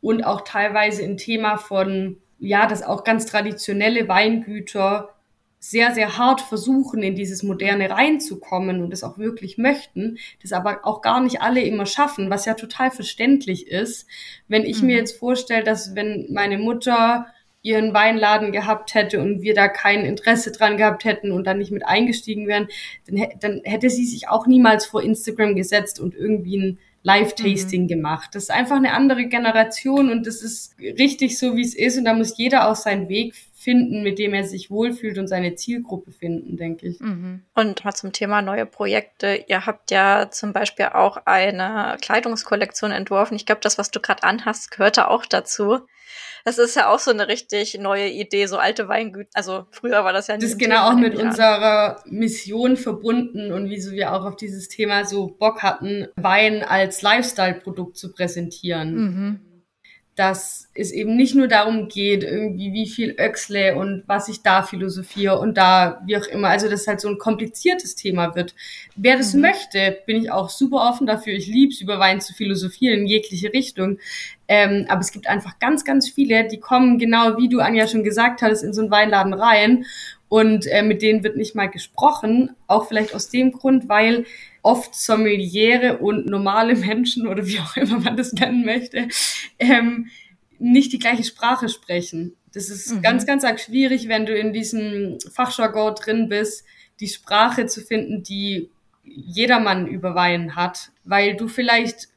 und 0.00 0.24
auch 0.24 0.40
teilweise 0.40 1.04
ein 1.04 1.18
Thema 1.18 1.56
von, 1.56 2.16
ja, 2.40 2.66
dass 2.66 2.82
auch 2.82 3.04
ganz 3.04 3.26
traditionelle 3.26 4.08
Weingüter 4.08 5.14
sehr, 5.62 5.94
sehr 5.94 6.16
hart 6.16 6.40
versuchen, 6.40 7.02
in 7.02 7.14
dieses 7.14 7.42
Moderne 7.42 7.90
reinzukommen 7.90 8.82
und 8.82 8.92
es 8.94 9.04
auch 9.04 9.18
wirklich 9.18 9.58
möchten, 9.58 10.16
das 10.42 10.52
aber 10.52 10.80
auch 10.84 11.02
gar 11.02 11.20
nicht 11.20 11.42
alle 11.42 11.60
immer 11.60 11.84
schaffen, 11.84 12.30
was 12.30 12.46
ja 12.46 12.54
total 12.54 12.90
verständlich 12.90 13.68
ist. 13.68 14.06
Wenn 14.48 14.64
ich 14.64 14.80
mhm. 14.80 14.88
mir 14.88 14.96
jetzt 14.96 15.18
vorstelle, 15.18 15.62
dass 15.62 15.94
wenn 15.94 16.26
meine 16.30 16.58
Mutter 16.58 17.26
ihren 17.62 17.92
Weinladen 17.92 18.52
gehabt 18.52 18.94
hätte 18.94 19.20
und 19.20 19.42
wir 19.42 19.52
da 19.52 19.68
kein 19.68 20.06
Interesse 20.06 20.50
dran 20.50 20.78
gehabt 20.78 21.04
hätten 21.04 21.30
und 21.30 21.46
dann 21.46 21.58
nicht 21.58 21.70
mit 21.70 21.86
eingestiegen 21.86 22.48
wären, 22.48 22.68
dann, 23.06 23.26
dann 23.38 23.60
hätte 23.64 23.90
sie 23.90 24.06
sich 24.06 24.30
auch 24.30 24.46
niemals 24.46 24.86
vor 24.86 25.02
Instagram 25.02 25.54
gesetzt 25.54 26.00
und 26.00 26.14
irgendwie 26.14 26.56
ein 26.56 26.78
Live-Tasting 27.02 27.82
mhm. 27.82 27.88
gemacht. 27.88 28.30
Das 28.34 28.44
ist 28.44 28.50
einfach 28.50 28.76
eine 28.76 28.92
andere 28.92 29.26
Generation 29.26 30.10
und 30.10 30.26
das 30.26 30.42
ist 30.42 30.74
richtig 30.78 31.38
so, 31.38 31.56
wie 31.56 31.62
es 31.62 31.74
ist 31.74 31.98
und 31.98 32.06
da 32.06 32.14
muss 32.14 32.38
jeder 32.38 32.68
auch 32.68 32.76
seinen 32.76 33.10
Weg 33.10 33.34
finden, 33.60 34.02
mit 34.02 34.18
dem 34.18 34.32
er 34.32 34.44
sich 34.44 34.70
wohlfühlt 34.70 35.18
und 35.18 35.26
seine 35.26 35.54
Zielgruppe 35.54 36.12
finden, 36.12 36.56
denke 36.56 36.88
ich. 36.88 36.98
Mhm. 36.98 37.42
Und 37.54 37.84
mal 37.84 37.92
zum 37.92 38.10
Thema 38.10 38.40
neue 38.40 38.64
Projekte. 38.64 39.44
Ihr 39.48 39.66
habt 39.66 39.90
ja 39.90 40.30
zum 40.30 40.54
Beispiel 40.54 40.86
auch 40.86 41.18
eine 41.26 41.98
Kleidungskollektion 42.00 42.90
entworfen. 42.90 43.34
Ich 43.34 43.44
glaube, 43.44 43.60
das, 43.60 43.76
was 43.76 43.90
du 43.90 44.00
gerade 44.00 44.22
anhast, 44.22 44.70
gehörte 44.70 45.08
auch 45.08 45.26
dazu. 45.26 45.80
Das 46.46 46.56
ist 46.56 46.74
ja 46.74 46.88
auch 46.88 47.00
so 47.00 47.10
eine 47.10 47.28
richtig 47.28 47.78
neue 47.78 48.08
Idee, 48.08 48.46
so 48.46 48.56
alte 48.56 48.88
Weingüter. 48.88 49.28
Also 49.34 49.66
früher 49.72 50.04
war 50.04 50.14
das 50.14 50.28
ja 50.28 50.36
nicht. 50.36 50.44
Das 50.44 50.52
ist 50.52 50.58
genau 50.58 50.88
auch 50.88 50.96
mit 50.96 51.14
unserer 51.16 52.02
Mission 52.06 52.78
verbunden 52.78 53.52
und 53.52 53.68
wieso 53.68 53.92
wir 53.92 54.14
auch 54.14 54.24
auf 54.24 54.36
dieses 54.36 54.68
Thema 54.68 55.04
so 55.04 55.36
Bock 55.38 55.62
hatten, 55.62 56.08
Wein 56.16 56.62
als 56.62 57.02
Lifestyle-Produkt 57.02 57.98
zu 57.98 58.10
präsentieren. 58.10 58.94
Mhm 58.94 59.40
dass 60.20 60.68
es 60.74 60.92
eben 60.92 61.16
nicht 61.16 61.34
nur 61.34 61.48
darum 61.48 61.88
geht, 61.88 62.24
irgendwie 62.24 62.74
wie 62.74 62.86
viel 62.86 63.16
Öxle 63.18 63.74
und 63.74 64.02
was 64.06 64.28
ich 64.28 64.42
da 64.42 64.62
philosophiere 64.62 65.38
und 65.38 65.56
da 65.56 66.02
wie 66.04 66.14
auch 66.18 66.26
immer. 66.26 66.48
Also 66.48 66.68
dass 66.68 66.86
halt 66.86 67.00
so 67.00 67.08
ein 67.08 67.16
kompliziertes 67.16 67.94
Thema 67.94 68.34
wird. 68.34 68.54
Wer 68.96 69.16
das 69.16 69.32
mhm. 69.32 69.40
möchte, 69.40 69.96
bin 70.04 70.22
ich 70.22 70.30
auch 70.30 70.50
super 70.50 70.90
offen 70.90 71.06
dafür. 71.06 71.32
Ich 71.32 71.46
lieb's 71.46 71.80
über 71.80 71.98
Wein 71.98 72.20
zu 72.20 72.34
philosophieren 72.34 73.00
in 73.00 73.06
jegliche 73.06 73.50
Richtung. 73.54 73.98
Ähm, 74.46 74.84
aber 74.90 75.00
es 75.00 75.10
gibt 75.10 75.26
einfach 75.26 75.58
ganz, 75.58 75.86
ganz 75.86 76.10
viele, 76.10 76.46
die 76.46 76.60
kommen 76.60 76.98
genau 76.98 77.38
wie 77.38 77.48
du 77.48 77.60
Anja 77.60 77.86
schon 77.86 78.04
gesagt 78.04 78.42
hattest 78.42 78.62
in 78.62 78.74
so 78.74 78.82
einen 78.82 78.90
Weinladen 78.90 79.32
rein 79.32 79.86
und 80.28 80.66
äh, 80.66 80.82
mit 80.82 81.00
denen 81.00 81.24
wird 81.24 81.38
nicht 81.38 81.54
mal 81.54 81.70
gesprochen. 81.70 82.54
Auch 82.66 82.88
vielleicht 82.88 83.14
aus 83.14 83.30
dem 83.30 83.52
Grund, 83.52 83.88
weil 83.88 84.26
oft 84.62 84.94
Sommeliere 84.94 85.98
und 85.98 86.26
normale 86.26 86.74
Menschen 86.74 87.26
oder 87.26 87.46
wie 87.46 87.58
auch 87.60 87.76
immer 87.76 88.00
man 88.00 88.16
das 88.16 88.32
nennen 88.32 88.64
möchte, 88.64 89.08
ähm, 89.58 90.08
nicht 90.58 90.92
die 90.92 90.98
gleiche 90.98 91.24
Sprache 91.24 91.68
sprechen. 91.68 92.36
Das 92.52 92.68
ist 92.68 92.92
mhm. 92.92 93.02
ganz, 93.02 93.26
ganz 93.26 93.44
arg 93.44 93.60
schwierig, 93.60 94.08
wenn 94.08 94.26
du 94.26 94.36
in 94.36 94.52
diesem 94.52 95.18
Fachjargon 95.32 95.94
drin 95.94 96.28
bist, 96.28 96.64
die 96.98 97.08
Sprache 97.08 97.66
zu 97.66 97.80
finden, 97.80 98.22
die 98.22 98.68
jedermann 99.04 99.86
über 99.86 100.14
Wein 100.14 100.56
hat, 100.56 100.90
weil 101.04 101.36
du 101.36 101.48
vielleicht 101.48 102.08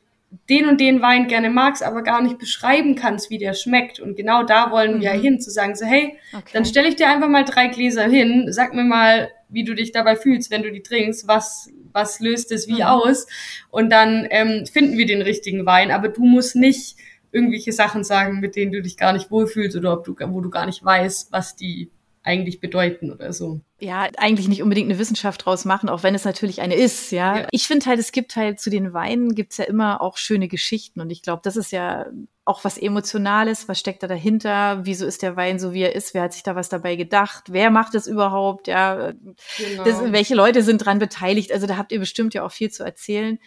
den 0.50 0.68
und 0.68 0.82
den 0.82 1.02
Wein 1.02 1.28
gerne 1.28 1.50
magst, 1.50 1.84
aber 1.84 2.02
gar 2.02 2.22
nicht 2.22 2.40
beschreiben 2.40 2.96
kannst, 2.96 3.30
wie 3.30 3.38
der 3.38 3.54
schmeckt. 3.54 4.00
Und 4.00 4.16
genau 4.16 4.44
da 4.44 4.72
wollen 4.72 5.00
wir 5.00 5.14
mhm. 5.14 5.22
hin, 5.22 5.40
zu 5.40 5.52
sagen, 5.52 5.76
so, 5.76 5.86
hey, 5.86 6.18
okay. 6.34 6.50
dann 6.54 6.66
stelle 6.66 6.90
ich 6.90 6.96
dir 6.96 7.10
einfach 7.10 7.30
mal 7.30 7.46
drei 7.46 7.68
Gläser 7.68 8.06
hin, 8.06 8.48
sag 8.50 8.74
mir 8.74 8.84
mal, 8.84 9.30
wie 9.54 9.64
du 9.64 9.74
dich 9.76 9.92
dabei 9.92 10.16
fühlst, 10.16 10.52
wenn 10.52 10.64
du 10.64 10.72
die 10.72 10.84
trinkst, 10.84 11.28
was, 11.28 11.70
was 11.92 12.20
löst 12.20 12.52
es 12.52 12.68
wie 12.68 12.82
mhm. 12.82 12.88
aus. 12.88 13.28
Und 13.70 13.90
dann 13.92 14.28
ähm, 14.30 14.66
finden 14.66 14.98
wir 14.98 15.06
den 15.06 15.22
richtigen 15.22 15.66
Wein. 15.66 15.92
Aber 15.92 16.10
du 16.10 16.24
musst 16.24 16.56
nicht 16.56 16.98
irgendwelche 17.32 17.72
Sachen 17.72 18.04
sagen, 18.04 18.40
mit 18.40 18.56
denen 18.56 18.72
du 18.72 18.82
dich 18.82 18.98
gar 18.98 19.14
nicht 19.14 19.32
wohlfühlst 19.32 19.76
oder 19.76 19.94
ob 19.94 20.04
du, 20.06 20.16
wo 20.18 20.42
du 20.42 20.50
gar 20.50 20.66
nicht 20.66 20.84
weißt, 20.84 21.32
was 21.32 21.56
die 21.56 21.90
eigentlich 22.24 22.62
bedeuten 22.62 23.12
oder 23.12 23.34
so. 23.34 23.60
Ja, 23.80 24.08
eigentlich 24.18 24.48
nicht 24.48 24.64
unbedingt 24.64 24.90
eine 24.90 24.98
Wissenschaft 24.98 25.46
draus 25.46 25.66
machen, 25.66 25.90
auch 25.90 26.04
wenn 26.04 26.16
es 26.16 26.24
natürlich 26.24 26.62
eine 26.62 26.76
ist, 26.76 27.12
ja. 27.12 27.40
ja. 27.40 27.48
Ich 27.52 27.68
finde 27.68 27.86
halt, 27.86 28.00
es 28.00 28.14
gibt 28.14 28.38
halt 28.38 28.62
zu 28.62 28.70
den 28.70 28.94
Weinen 28.94 29.36
gibt's 29.36 29.58
ja 29.58 29.66
immer 29.66 30.02
auch 30.02 30.16
schöne 30.16 30.48
Geschichten 30.48 31.02
und 31.02 31.10
ich 31.10 31.22
glaube, 31.22 31.42
das 31.44 31.58
ist 31.58 31.74
ja 31.74 32.06
auch 32.46 32.64
was 32.64 32.78
Emotionales, 32.78 33.68
was 33.68 33.80
steckt 33.80 34.04
da 34.04 34.08
dahinter, 34.08 34.86
wieso 34.86 35.06
ist 35.06 35.22
der 35.22 35.36
Wein 35.36 35.60
so, 35.60 35.74
wie 35.74 35.82
er 35.82 35.96
ist, 35.96 36.14
wer 36.14 36.24
hat 36.24 36.34
sich 36.34 36.44
da 36.44 36.56
was 36.56 36.70
dabei 36.70 36.96
gedacht, 36.96 37.46
wer 37.50 37.70
macht 37.70 37.94
es 37.94 38.08
überhaupt, 38.08 38.68
ja, 38.68 39.12
genau. 39.58 39.84
das, 39.84 40.12
welche 40.12 40.36
Leute 40.36 40.64
sind 40.64 40.86
dran 40.86 41.00
beteiligt, 41.00 41.52
also 41.52 41.68
da 41.68 41.78
habt 41.78 41.92
ihr 41.92 42.00
bestimmt 42.00 42.34
ja 42.34 42.46
auch 42.46 42.52
viel 42.52 42.72
zu 42.72 42.84
erzählen 42.84 43.38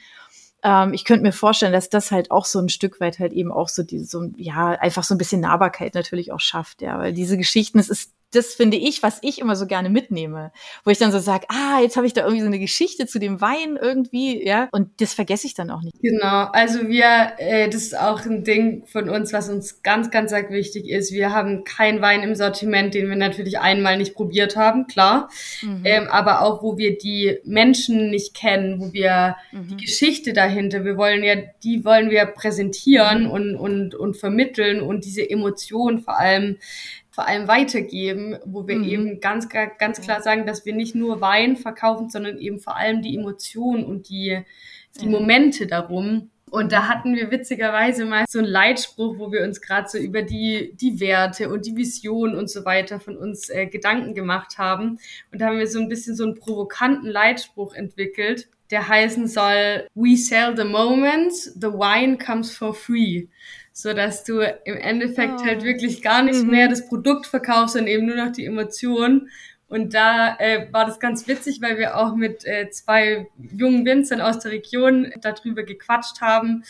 ähm, 0.62 0.94
ich 0.94 1.04
könnte 1.04 1.22
mir 1.22 1.32
vorstellen, 1.32 1.72
dass 1.72 1.90
das 1.90 2.10
halt 2.10 2.30
auch 2.30 2.44
so 2.44 2.58
ein 2.58 2.68
Stück 2.68 2.98
weit 2.98 3.18
halt 3.18 3.32
eben 3.32 3.52
auch 3.52 3.68
so 3.68 3.82
diese, 3.82 4.04
so, 4.04 4.30
ja, 4.36 4.70
einfach 4.70 5.04
so 5.04 5.14
ein 5.14 5.18
bisschen 5.18 5.40
Nahbarkeit 5.40 5.94
natürlich 5.94 6.32
auch 6.32 6.40
schafft, 6.40 6.82
ja, 6.82 6.98
weil 6.98 7.12
diese 7.12 7.36
Geschichten, 7.36 7.78
es 7.78 7.88
ist 7.88 8.15
das 8.32 8.54
finde 8.54 8.76
ich, 8.76 9.02
was 9.02 9.18
ich 9.22 9.40
immer 9.40 9.56
so 9.56 9.66
gerne 9.66 9.88
mitnehme, 9.88 10.52
wo 10.84 10.90
ich 10.90 10.98
dann 10.98 11.12
so 11.12 11.18
sage, 11.18 11.46
ah, 11.48 11.80
jetzt 11.80 11.96
habe 11.96 12.06
ich 12.06 12.12
da 12.12 12.22
irgendwie 12.22 12.40
so 12.40 12.46
eine 12.46 12.58
Geschichte 12.58 13.06
zu 13.06 13.18
dem 13.18 13.40
Wein 13.40 13.78
irgendwie, 13.80 14.46
ja, 14.46 14.68
und 14.72 15.00
das 15.00 15.14
vergesse 15.14 15.46
ich 15.46 15.54
dann 15.54 15.70
auch 15.70 15.80
nicht. 15.82 15.96
Genau, 16.02 16.48
also 16.52 16.88
wir, 16.88 17.32
äh, 17.38 17.68
das 17.68 17.82
ist 17.82 17.98
auch 17.98 18.24
ein 18.26 18.44
Ding 18.44 18.84
von 18.86 19.08
uns, 19.08 19.32
was 19.32 19.48
uns 19.48 19.82
ganz, 19.82 20.10
ganz 20.10 20.32
arg 20.32 20.50
wichtig 20.50 20.88
ist. 20.88 21.12
Wir 21.12 21.32
haben 21.32 21.64
keinen 21.64 22.00
Wein 22.02 22.22
im 22.22 22.34
Sortiment, 22.34 22.94
den 22.94 23.08
wir 23.08 23.16
natürlich 23.16 23.58
einmal 23.58 23.96
nicht 23.96 24.14
probiert 24.14 24.56
haben, 24.56 24.86
klar, 24.86 25.28
mhm. 25.62 25.82
ähm, 25.84 26.08
aber 26.08 26.42
auch, 26.42 26.62
wo 26.62 26.76
wir 26.76 26.98
die 26.98 27.38
Menschen 27.44 28.10
nicht 28.10 28.34
kennen, 28.34 28.80
wo 28.80 28.92
wir 28.92 29.36
mhm. 29.52 29.68
die 29.68 29.84
Geschichte 29.84 30.32
dahinter, 30.32 30.84
wir 30.84 30.96
wollen 30.96 31.22
ja, 31.22 31.36
die 31.62 31.84
wollen 31.84 32.10
wir 32.10 32.26
präsentieren 32.26 33.24
mhm. 33.24 33.30
und, 33.30 33.56
und, 33.56 33.94
und 33.94 34.16
vermitteln 34.16 34.80
und 34.80 35.04
diese 35.04 35.28
Emotionen 35.28 36.00
vor 36.00 36.18
allem 36.18 36.58
vor 37.16 37.26
allem 37.26 37.48
weitergeben, 37.48 38.36
wo 38.44 38.68
wir 38.68 38.76
mhm. 38.76 38.84
eben 38.84 39.20
ganz, 39.20 39.48
ganz 39.48 40.02
klar 40.02 40.20
sagen, 40.20 40.44
dass 40.44 40.66
wir 40.66 40.74
nicht 40.74 40.94
nur 40.94 41.22
Wein 41.22 41.56
verkaufen, 41.56 42.10
sondern 42.10 42.36
eben 42.36 42.60
vor 42.60 42.76
allem 42.76 43.00
die 43.00 43.16
Emotionen 43.16 43.86
und 43.86 44.10
die, 44.10 44.42
die 45.00 45.06
Momente 45.06 45.66
darum. 45.66 46.30
Und 46.50 46.72
da 46.72 46.88
hatten 46.88 47.16
wir 47.16 47.30
witzigerweise 47.30 48.04
mal 48.04 48.26
so 48.28 48.38
einen 48.38 48.48
Leitspruch, 48.48 49.18
wo 49.18 49.32
wir 49.32 49.44
uns 49.44 49.62
gerade 49.62 49.88
so 49.88 49.96
über 49.96 50.20
die, 50.20 50.74
die 50.78 51.00
Werte 51.00 51.48
und 51.48 51.64
die 51.64 51.74
Vision 51.74 52.36
und 52.36 52.50
so 52.50 52.66
weiter 52.66 53.00
von 53.00 53.16
uns 53.16 53.48
äh, 53.48 53.64
Gedanken 53.64 54.12
gemacht 54.12 54.58
haben. 54.58 54.98
Und 55.32 55.40
da 55.40 55.46
haben 55.46 55.58
wir 55.58 55.68
so 55.68 55.80
ein 55.80 55.88
bisschen 55.88 56.14
so 56.14 56.24
einen 56.24 56.34
provokanten 56.34 57.08
Leitspruch 57.08 57.72
entwickelt, 57.72 58.50
der 58.70 58.88
heißen 58.88 59.26
soll, 59.26 59.88
We 59.94 60.18
sell 60.18 60.54
the 60.54 60.64
moment, 60.64 61.32
the 61.32 61.72
wine 61.72 62.18
comes 62.18 62.54
for 62.54 62.74
free 62.74 63.28
so 63.78 63.92
dass 63.92 64.24
du 64.24 64.40
im 64.40 64.78
Endeffekt 64.78 65.34
oh. 65.42 65.44
halt 65.44 65.62
wirklich 65.62 66.00
gar 66.00 66.22
nicht 66.22 66.42
mhm. 66.44 66.50
mehr 66.50 66.66
das 66.66 66.88
Produkt 66.88 67.26
verkaufst, 67.26 67.74
sondern 67.74 67.92
eben 67.92 68.06
nur 68.06 68.16
noch 68.16 68.32
die 68.32 68.46
Emotionen. 68.46 69.28
Und 69.68 69.92
da 69.92 70.34
äh, 70.38 70.72
war 70.72 70.86
das 70.86 70.98
ganz 70.98 71.28
witzig, 71.28 71.60
weil 71.60 71.76
wir 71.76 71.98
auch 71.98 72.14
mit 72.14 72.46
äh, 72.46 72.70
zwei 72.70 73.26
jungen 73.36 73.84
Winzern 73.84 74.22
aus 74.22 74.38
der 74.38 74.52
Region 74.52 75.12
darüber 75.20 75.62
gequatscht 75.62 76.22
haben 76.22 76.64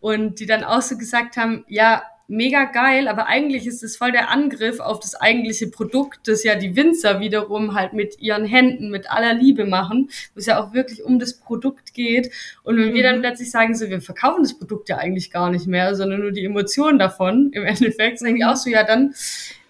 und 0.00 0.40
die 0.40 0.46
dann 0.46 0.64
auch 0.64 0.80
so 0.80 0.96
gesagt 0.96 1.36
haben, 1.36 1.66
ja, 1.68 2.04
mega 2.28 2.64
geil, 2.64 3.08
aber 3.08 3.26
eigentlich 3.26 3.66
ist 3.66 3.82
es 3.82 3.96
voll 3.96 4.12
der 4.12 4.30
Angriff 4.30 4.80
auf 4.80 4.98
das 5.00 5.14
eigentliche 5.14 5.68
Produkt, 5.68 6.26
das 6.26 6.42
ja 6.42 6.56
die 6.56 6.74
Winzer 6.74 7.20
wiederum 7.20 7.74
halt 7.74 7.92
mit 7.92 8.20
ihren 8.20 8.44
Händen, 8.44 8.90
mit 8.90 9.10
aller 9.10 9.34
Liebe 9.34 9.64
machen, 9.64 10.10
wo 10.34 10.40
es 10.40 10.46
ja 10.46 10.60
auch 10.60 10.72
wirklich 10.72 11.04
um 11.04 11.18
das 11.18 11.34
Produkt 11.34 11.94
geht. 11.94 12.32
Und 12.64 12.78
wenn 12.78 12.90
mhm. 12.90 12.94
wir 12.94 13.02
dann 13.04 13.18
mhm. 13.18 13.22
plötzlich 13.22 13.50
sagen, 13.50 13.74
so, 13.74 13.88
wir 13.88 14.00
verkaufen 14.00 14.42
das 14.42 14.58
Produkt 14.58 14.88
ja 14.88 14.96
eigentlich 14.98 15.30
gar 15.30 15.50
nicht 15.50 15.66
mehr, 15.66 15.94
sondern 15.94 16.20
nur 16.20 16.32
die 16.32 16.44
Emotionen 16.44 16.98
davon, 16.98 17.50
im 17.52 17.64
Endeffekt, 17.66 18.18
sagen 18.18 18.36
die 18.36 18.44
auch 18.44 18.56
so, 18.56 18.70
ja, 18.70 18.82
dann 18.82 19.14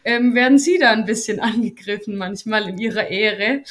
ähm, 0.05 0.35
werden 0.35 0.59
sie 0.59 0.79
da 0.79 0.93
ein 0.93 1.05
bisschen 1.05 1.41
angegriffen, 1.41 2.17
manchmal 2.17 2.69
in 2.69 2.79
ihrer 2.79 3.09
Ehre. 3.09 3.63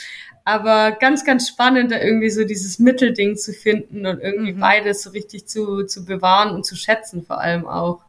Aber 0.47 0.91
ganz, 0.91 1.25
ganz 1.25 1.47
spannend, 1.47 1.91
da 1.91 1.99
irgendwie 1.99 2.29
so 2.29 2.43
dieses 2.43 2.77
Mittelding 2.77 3.35
zu 3.35 3.51
finden 3.51 4.05
und 4.05 4.21
irgendwie 4.21 4.53
mhm. 4.53 4.59
beides 4.59 5.01
so 5.01 5.09
richtig 5.09 5.47
zu, 5.47 5.85
zu 5.85 6.05
bewahren 6.05 6.53
und 6.53 6.67
zu 6.67 6.75
schätzen, 6.75 7.25
vor 7.25 7.41
allem 7.41 7.65
auch. 7.65 8.03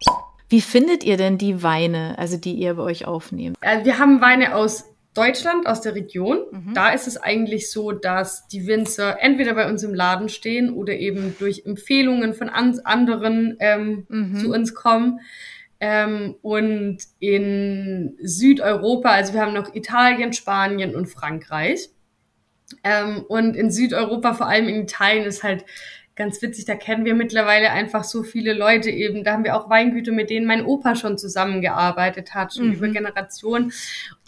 Wie 0.49 0.61
findet 0.61 1.05
ihr 1.05 1.17
denn 1.17 1.39
die 1.39 1.63
Weine, 1.63 2.19
also 2.19 2.37
die 2.37 2.55
ihr 2.55 2.75
bei 2.75 2.83
euch 2.83 3.07
aufnehmt? 3.07 3.57
Also 3.61 3.85
wir 3.85 3.99
haben 3.99 4.21
Weine 4.21 4.55
aus 4.55 4.85
Deutschland, 5.17 5.67
aus 5.67 5.81
der 5.81 5.95
Region. 5.95 6.41
Mhm. 6.51 6.75
Da 6.75 6.91
ist 6.91 7.07
es 7.07 7.17
eigentlich 7.17 7.71
so, 7.71 7.91
dass 7.93 8.47
die 8.49 8.67
Winzer 8.67 9.17
entweder 9.21 9.55
bei 9.55 9.69
uns 9.69 9.83
im 9.83 9.95
Laden 9.95 10.29
stehen 10.29 10.71
oder 10.71 10.93
eben 10.93 11.35
durch 11.39 11.63
Empfehlungen 11.65 12.35
von 12.35 12.49
an 12.49 12.79
anderen 12.85 13.57
ähm, 13.61 14.07
mhm. 14.09 14.37
zu 14.37 14.53
uns 14.53 14.75
kommen. 14.75 15.21
Ähm, 15.81 16.37
und 16.43 16.99
in 17.19 18.17
Südeuropa, 18.23 19.11
also 19.11 19.33
wir 19.33 19.41
haben 19.41 19.55
noch 19.55 19.75
Italien, 19.75 20.33
Spanien 20.33 20.95
und 20.95 21.07
Frankreich. 21.07 21.91
Ähm, 22.85 23.25
und 23.29 23.57
in 23.57 23.71
Südeuropa, 23.71 24.35
vor 24.35 24.49
allem 24.49 24.69
in 24.69 24.83
Italien, 24.83 25.25
ist 25.25 25.43
halt 25.43 25.65
ganz 26.17 26.41
witzig, 26.41 26.65
da 26.65 26.75
kennen 26.75 27.05
wir 27.05 27.15
mittlerweile 27.15 27.71
einfach 27.71 28.03
so 28.03 28.23
viele 28.23 28.55
Leute 28.55 28.91
eben. 28.91 29.23
Da 29.23 29.35
haben 29.35 29.45
wir 29.45 29.55
auch 29.55 29.69
Weingüter, 29.69 30.13
mit 30.13 30.31
denen 30.31 30.47
mein 30.47 30.65
Opa 30.65 30.97
schon 30.97 31.19
zusammengearbeitet 31.19 32.35
hat, 32.35 32.55
schon 32.55 32.69
mhm. 32.69 32.73
über 32.73 32.89
Generationen. 32.89 33.73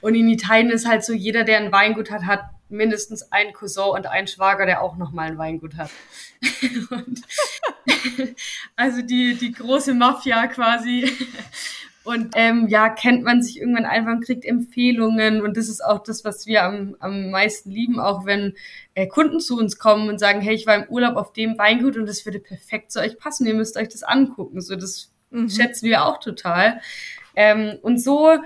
Und 0.02 0.14
in 0.14 0.28
Italien 0.28 0.70
ist 0.70 0.86
halt 0.86 1.02
so, 1.02 1.14
jeder, 1.14 1.44
der 1.44 1.58
ein 1.58 1.72
Weingut 1.72 2.10
hat, 2.10 2.26
hat 2.26 2.42
mindestens 2.68 3.32
einen 3.32 3.54
Cousin 3.54 3.90
und 3.96 4.06
einen 4.06 4.28
Schwager, 4.28 4.66
der 4.66 4.82
auch 4.82 4.96
nochmal 4.96 5.28
ein 5.28 5.38
Weingut 5.38 5.76
hat. 5.76 5.90
also 8.76 9.02
die, 9.02 9.34
die 9.34 9.52
große 9.52 9.94
Mafia 9.94 10.46
quasi. 10.46 11.10
Und 12.08 12.30
ähm, 12.36 12.68
ja, 12.68 12.88
kennt 12.88 13.22
man 13.22 13.42
sich 13.42 13.60
irgendwann 13.60 13.84
einfach 13.84 14.12
und 14.12 14.24
kriegt 14.24 14.46
Empfehlungen. 14.46 15.42
Und 15.42 15.58
das 15.58 15.68
ist 15.68 15.84
auch 15.84 16.02
das, 16.02 16.24
was 16.24 16.46
wir 16.46 16.64
am, 16.64 16.96
am 17.00 17.30
meisten 17.30 17.70
lieben, 17.70 18.00
auch 18.00 18.24
wenn 18.24 18.54
äh, 18.94 19.06
Kunden 19.06 19.40
zu 19.40 19.58
uns 19.58 19.78
kommen 19.78 20.08
und 20.08 20.18
sagen, 20.18 20.40
hey, 20.40 20.54
ich 20.54 20.66
war 20.66 20.76
im 20.76 20.88
Urlaub 20.88 21.16
auf 21.16 21.34
dem 21.34 21.58
Weingut 21.58 21.98
und 21.98 22.06
das 22.06 22.24
würde 22.24 22.38
perfekt 22.38 22.92
zu 22.92 23.00
euch 23.00 23.18
passen. 23.18 23.46
Ihr 23.46 23.52
müsst 23.52 23.76
euch 23.76 23.88
das 23.88 24.04
angucken. 24.04 24.62
So, 24.62 24.74
das 24.74 25.12
mhm. 25.28 25.50
schätzen 25.50 25.84
wir 25.84 26.06
auch 26.06 26.18
total. 26.18 26.80
Ähm, 27.36 27.78
und 27.82 28.02
so 28.02 28.38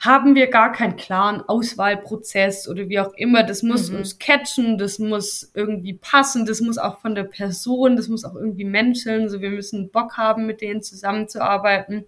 haben 0.00 0.34
wir 0.34 0.48
gar 0.48 0.72
keinen 0.72 0.96
klaren 0.96 1.42
Auswahlprozess 1.42 2.68
oder 2.68 2.88
wie 2.88 2.98
auch 2.98 3.12
immer. 3.14 3.44
Das 3.44 3.62
muss 3.62 3.88
mhm. 3.88 3.98
uns 3.98 4.18
catchen, 4.18 4.78
das 4.78 4.98
muss 4.98 5.52
irgendwie 5.54 5.94
passen, 5.94 6.44
das 6.44 6.60
muss 6.60 6.76
auch 6.76 7.00
von 7.02 7.14
der 7.14 7.22
Person, 7.22 7.94
das 7.94 8.08
muss 8.08 8.24
auch 8.24 8.34
irgendwie 8.34 8.64
menscheln. 8.64 9.28
So, 9.28 9.40
wir 9.40 9.50
müssen 9.50 9.92
Bock 9.92 10.16
haben, 10.16 10.44
mit 10.44 10.60
denen 10.60 10.82
zusammenzuarbeiten. 10.82 12.04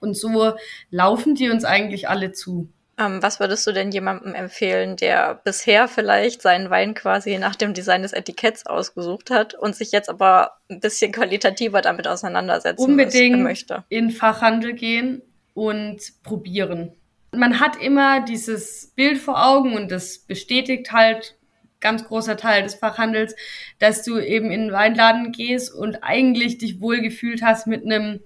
Und 0.00 0.16
so 0.16 0.54
laufen 0.90 1.34
die 1.34 1.50
uns 1.50 1.64
eigentlich 1.64 2.08
alle 2.08 2.32
zu. 2.32 2.68
Ähm, 2.98 3.22
was 3.22 3.40
würdest 3.40 3.66
du 3.66 3.72
denn 3.72 3.90
jemandem 3.90 4.34
empfehlen, 4.34 4.96
der 4.96 5.34
bisher 5.44 5.86
vielleicht 5.86 6.40
seinen 6.40 6.70
Wein 6.70 6.94
quasi 6.94 7.36
nach 7.36 7.54
dem 7.54 7.74
Design 7.74 8.02
des 8.02 8.14
Etiketts 8.14 8.64
ausgesucht 8.66 9.30
hat 9.30 9.54
und 9.54 9.76
sich 9.76 9.92
jetzt 9.92 10.08
aber 10.08 10.52
ein 10.70 10.80
bisschen 10.80 11.12
qualitativer 11.12 11.82
damit 11.82 12.08
auseinandersetzen 12.08 12.82
Unbedingt 12.82 13.40
möchte? 13.40 13.84
in 13.90 14.10
Fachhandel 14.10 14.72
gehen 14.72 15.20
und 15.52 16.00
probieren. 16.22 16.92
Man 17.32 17.60
hat 17.60 17.76
immer 17.82 18.24
dieses 18.24 18.92
Bild 18.96 19.18
vor 19.18 19.46
Augen 19.46 19.74
und 19.74 19.90
das 19.90 20.18
bestätigt 20.18 20.90
halt 20.92 21.36
ganz 21.80 22.04
großer 22.04 22.38
Teil 22.38 22.62
des 22.62 22.76
Fachhandels, 22.76 23.36
dass 23.78 24.02
du 24.02 24.18
eben 24.18 24.50
in 24.50 24.62
den 24.62 24.72
Weinladen 24.72 25.32
gehst 25.32 25.72
und 25.74 26.02
eigentlich 26.02 26.56
dich 26.58 26.80
wohlgefühlt 26.80 27.42
hast 27.42 27.66
mit 27.66 27.84
einem 27.84 28.20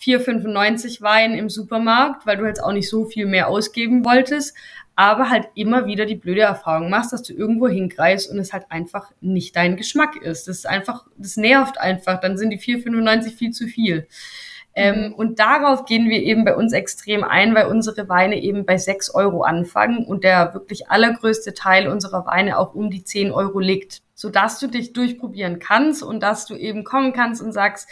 4,95 0.00 1.02
Wein 1.02 1.34
im 1.34 1.48
Supermarkt, 1.48 2.26
weil 2.26 2.36
du 2.36 2.46
jetzt 2.46 2.62
auch 2.62 2.72
nicht 2.72 2.88
so 2.88 3.04
viel 3.06 3.26
mehr 3.26 3.48
ausgeben 3.48 4.04
wolltest, 4.04 4.54
aber 4.94 5.28
halt 5.30 5.48
immer 5.54 5.86
wieder 5.86 6.06
die 6.06 6.14
blöde 6.14 6.40
Erfahrung 6.42 6.88
machst, 6.90 7.12
dass 7.12 7.22
du 7.22 7.34
irgendwo 7.34 7.68
hingreifst 7.68 8.30
und 8.30 8.38
es 8.38 8.52
halt 8.52 8.64
einfach 8.70 9.12
nicht 9.20 9.54
dein 9.54 9.76
Geschmack 9.76 10.16
ist. 10.16 10.48
Das 10.48 10.58
ist 10.58 10.66
einfach, 10.66 11.06
das 11.16 11.36
nervt 11.36 11.78
einfach, 11.78 12.20
dann 12.20 12.38
sind 12.38 12.50
die 12.50 12.58
4,95 12.58 13.36
viel 13.36 13.50
zu 13.50 13.66
viel. 13.66 14.06
Ähm, 14.78 15.08
mhm. 15.08 15.14
und 15.14 15.38
darauf 15.38 15.86
gehen 15.86 16.10
wir 16.10 16.22
eben 16.22 16.44
bei 16.44 16.54
uns 16.54 16.74
extrem 16.74 17.24
ein, 17.24 17.54
weil 17.54 17.66
unsere 17.66 18.10
Weine 18.10 18.38
eben 18.42 18.66
bei 18.66 18.76
6 18.76 19.14
Euro 19.14 19.42
anfangen 19.42 20.04
und 20.04 20.22
der 20.22 20.52
wirklich 20.52 20.90
allergrößte 20.90 21.54
Teil 21.54 21.88
unserer 21.88 22.26
Weine 22.26 22.58
auch 22.58 22.74
um 22.74 22.90
die 22.90 23.02
10 23.02 23.30
Euro 23.32 23.58
liegt, 23.58 24.02
sodass 24.14 24.58
du 24.60 24.66
dich 24.66 24.92
durchprobieren 24.92 25.60
kannst 25.60 26.02
und 26.02 26.22
dass 26.22 26.44
du 26.44 26.54
eben 26.54 26.84
kommen 26.84 27.14
kannst 27.14 27.40
und 27.40 27.52
sagst, 27.52 27.88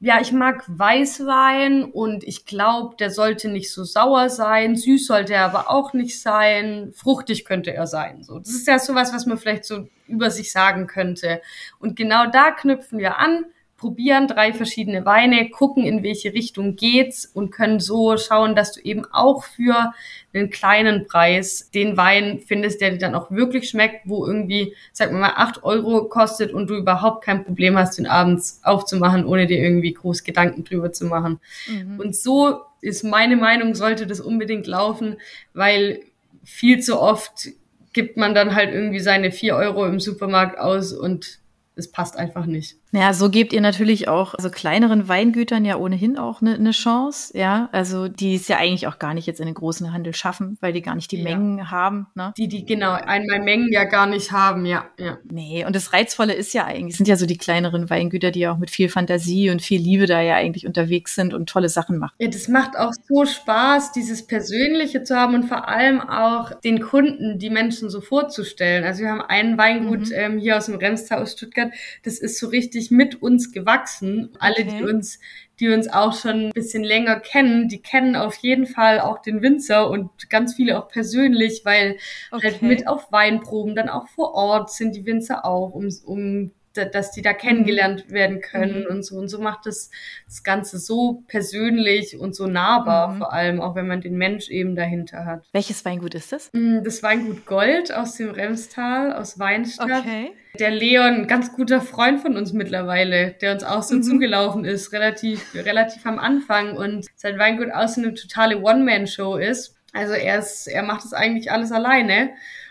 ja, 0.00 0.20
ich 0.20 0.30
mag 0.30 0.64
Weißwein 0.68 1.84
und 1.84 2.22
ich 2.22 2.46
glaube, 2.46 2.94
der 2.96 3.10
sollte 3.10 3.48
nicht 3.48 3.72
so 3.72 3.82
sauer 3.82 4.30
sein. 4.30 4.76
Süß 4.76 5.06
sollte 5.06 5.34
er 5.34 5.44
aber 5.44 5.70
auch 5.70 5.92
nicht 5.92 6.22
sein. 6.22 6.92
Fruchtig 6.94 7.44
könnte 7.44 7.74
er 7.74 7.88
sein. 7.88 8.22
So, 8.22 8.38
das 8.38 8.50
ist 8.50 8.68
ja 8.68 8.78
sowas, 8.78 9.12
was 9.12 9.26
man 9.26 9.38
vielleicht 9.38 9.64
so 9.64 9.88
über 10.06 10.30
sich 10.30 10.52
sagen 10.52 10.86
könnte. 10.86 11.42
Und 11.80 11.96
genau 11.96 12.26
da 12.30 12.52
knüpfen 12.52 13.00
wir 13.00 13.18
an 13.18 13.46
probieren 13.78 14.26
drei 14.26 14.52
verschiedene 14.52 15.06
Weine, 15.06 15.48
gucken, 15.50 15.84
in 15.84 16.02
welche 16.02 16.34
Richtung 16.34 16.74
geht's 16.74 17.24
und 17.24 17.50
können 17.50 17.78
so 17.78 18.16
schauen, 18.16 18.56
dass 18.56 18.72
du 18.72 18.80
eben 18.80 19.04
auch 19.12 19.44
für 19.44 19.94
einen 20.34 20.50
kleinen 20.50 21.06
Preis 21.06 21.70
den 21.72 21.96
Wein 21.96 22.40
findest, 22.44 22.80
der 22.80 22.90
dir 22.90 22.98
dann 22.98 23.14
auch 23.14 23.30
wirklich 23.30 23.70
schmeckt, 23.70 24.02
wo 24.04 24.26
irgendwie, 24.26 24.74
sag 24.92 25.12
mal, 25.12 25.32
acht 25.36 25.62
Euro 25.62 26.04
kostet 26.08 26.52
und 26.52 26.68
du 26.68 26.74
überhaupt 26.74 27.24
kein 27.24 27.44
Problem 27.44 27.78
hast, 27.78 27.98
den 27.98 28.08
abends 28.08 28.60
aufzumachen, 28.64 29.24
ohne 29.24 29.46
dir 29.46 29.62
irgendwie 29.62 29.94
groß 29.94 30.24
Gedanken 30.24 30.64
drüber 30.64 30.92
zu 30.92 31.06
machen. 31.06 31.38
Mhm. 31.68 32.00
Und 32.00 32.16
so 32.16 32.62
ist 32.80 33.04
meine 33.04 33.36
Meinung, 33.36 33.76
sollte 33.76 34.08
das 34.08 34.20
unbedingt 34.20 34.66
laufen, 34.66 35.18
weil 35.54 36.00
viel 36.42 36.80
zu 36.80 37.00
oft 37.00 37.48
gibt 37.92 38.16
man 38.16 38.34
dann 38.34 38.54
halt 38.56 38.72
irgendwie 38.72 39.00
seine 39.00 39.30
vier 39.30 39.54
Euro 39.54 39.86
im 39.86 40.00
Supermarkt 40.00 40.58
aus 40.58 40.92
und 40.92 41.38
es 41.78 41.90
passt 41.90 42.16
einfach 42.16 42.46
nicht. 42.46 42.76
Ja, 42.92 43.12
so 43.12 43.30
gebt 43.30 43.52
ihr 43.52 43.60
natürlich 43.60 44.08
auch 44.08 44.34
also 44.34 44.50
kleineren 44.50 45.08
Weingütern 45.08 45.64
ja 45.64 45.76
ohnehin 45.76 46.16
auch 46.16 46.40
eine 46.40 46.58
ne 46.58 46.70
Chance, 46.70 47.36
ja. 47.36 47.68
Also 47.72 48.08
die 48.08 48.34
es 48.34 48.48
ja 48.48 48.56
eigentlich 48.56 48.86
auch 48.86 48.98
gar 48.98 49.14
nicht 49.14 49.26
jetzt 49.26 49.40
in 49.40 49.46
den 49.46 49.54
großen 49.54 49.92
Handel 49.92 50.14
schaffen, 50.14 50.56
weil 50.60 50.72
die 50.72 50.80
gar 50.80 50.94
nicht 50.94 51.12
die 51.12 51.18
ja. 51.18 51.24
Mengen 51.24 51.70
haben. 51.70 52.06
Ne? 52.14 52.32
Die, 52.36 52.48
die 52.48 52.64
genau 52.64 52.92
einmal 52.92 53.40
Mengen 53.40 53.70
ja 53.70 53.84
gar 53.84 54.06
nicht 54.06 54.32
haben, 54.32 54.64
ja, 54.64 54.86
ja. 54.98 55.18
Nee, 55.30 55.64
und 55.66 55.76
das 55.76 55.92
Reizvolle 55.92 56.32
ist 56.32 56.54
ja 56.54 56.64
eigentlich, 56.64 56.96
sind 56.96 57.08
ja 57.08 57.16
so 57.16 57.26
die 57.26 57.36
kleineren 57.36 57.90
Weingüter, 57.90 58.30
die 58.30 58.40
ja 58.40 58.52
auch 58.52 58.58
mit 58.58 58.70
viel 58.70 58.88
Fantasie 58.88 59.50
und 59.50 59.60
viel 59.60 59.80
Liebe 59.80 60.06
da 60.06 60.20
ja 60.20 60.36
eigentlich 60.36 60.66
unterwegs 60.66 61.14
sind 61.14 61.34
und 61.34 61.48
tolle 61.48 61.68
Sachen 61.68 61.98
machen. 61.98 62.14
Ja, 62.18 62.28
das 62.28 62.48
macht 62.48 62.76
auch 62.76 62.92
so 63.06 63.26
Spaß, 63.26 63.92
dieses 63.92 64.26
Persönliche 64.26 65.02
zu 65.02 65.16
haben 65.16 65.34
und 65.34 65.44
vor 65.44 65.68
allem 65.68 66.00
auch 66.00 66.52
den 66.60 66.80
Kunden, 66.80 67.38
die 67.38 67.50
Menschen 67.50 67.90
so 67.90 68.00
vorzustellen. 68.00 68.84
Also 68.84 69.02
wir 69.02 69.10
haben 69.10 69.20
einen 69.20 69.58
Weingut 69.58 70.06
mhm. 70.06 70.14
ähm, 70.14 70.38
hier 70.38 70.56
aus 70.56 70.66
dem 70.66 70.76
Remstal 70.76 71.20
aus 71.22 71.32
Stuttgart, 71.32 71.70
das 72.04 72.18
ist 72.18 72.38
so 72.38 72.48
richtig 72.48 72.77
richtig 72.78 72.90
mit 72.90 73.22
uns 73.22 73.52
gewachsen. 73.52 74.30
Alle, 74.38 74.54
okay. 74.60 74.78
die 74.78 74.84
uns, 74.84 75.18
die 75.60 75.68
uns 75.68 75.88
auch 75.88 76.14
schon 76.14 76.46
ein 76.46 76.52
bisschen 76.52 76.84
länger 76.84 77.20
kennen, 77.20 77.68
die 77.68 77.82
kennen 77.82 78.16
auf 78.16 78.36
jeden 78.36 78.66
Fall 78.66 79.00
auch 79.00 79.20
den 79.20 79.42
Winzer 79.42 79.90
und 79.90 80.30
ganz 80.30 80.54
viele 80.54 80.78
auch 80.78 80.88
persönlich, 80.88 81.62
weil 81.64 81.90
halt 81.90 82.44
okay. 82.44 82.50
halt 82.52 82.62
mit 82.62 82.86
auf 82.86 83.10
Weinproben 83.12 83.74
dann 83.74 83.88
auch 83.88 84.08
vor 84.08 84.34
Ort 84.34 84.72
sind 84.72 84.94
die 84.94 85.04
Winzer 85.04 85.44
auch, 85.44 85.74
um, 85.74 85.88
um 86.04 86.52
dass 86.74 87.12
die 87.12 87.22
da 87.22 87.32
kennengelernt 87.32 88.10
werden 88.10 88.40
können 88.40 88.80
mhm. 88.82 88.86
und 88.86 89.02
so. 89.02 89.16
Und 89.16 89.28
so 89.28 89.40
macht 89.40 89.66
das, 89.66 89.90
das 90.26 90.42
Ganze 90.42 90.78
so 90.78 91.24
persönlich 91.26 92.18
und 92.18 92.34
so 92.34 92.46
nahbar, 92.46 93.08
mhm. 93.08 93.18
vor 93.18 93.32
allem 93.32 93.60
auch 93.60 93.74
wenn 93.74 93.86
man 93.86 94.00
den 94.00 94.16
Mensch 94.16 94.48
eben 94.48 94.76
dahinter 94.76 95.24
hat. 95.24 95.44
Welches 95.52 95.84
Weingut 95.84 96.14
ist 96.14 96.32
das? 96.32 96.50
Mm, 96.52 96.82
das 96.84 97.02
Weingut 97.02 97.46
Gold 97.46 97.92
aus 97.92 98.14
dem 98.14 98.30
Remstal, 98.30 99.12
aus 99.12 99.38
Weinstadt. 99.38 100.00
Okay. 100.00 100.32
Der 100.58 100.70
Leon, 100.70 101.26
ganz 101.26 101.54
guter 101.54 101.80
Freund 101.80 102.20
von 102.20 102.36
uns 102.36 102.52
mittlerweile, 102.52 103.32
der 103.40 103.52
uns 103.52 103.64
auch 103.64 103.82
so 103.82 103.96
mhm. 103.96 104.02
zugelaufen 104.02 104.64
ist, 104.64 104.92
relativ, 104.92 105.54
relativ 105.54 106.04
am 106.06 106.18
Anfang 106.18 106.76
und 106.76 107.06
sein 107.14 107.38
Weingut 107.38 107.70
auch 107.72 107.88
so 107.88 108.00
eine 108.00 108.14
totale 108.14 108.60
One-Man-Show 108.60 109.36
ist. 109.36 109.77
Also 109.92 110.12
er 110.12 110.38
ist, 110.38 110.66
er 110.66 110.82
macht 110.82 111.04
das 111.04 111.12
eigentlich 111.12 111.50
alles 111.50 111.72
alleine 111.72 112.30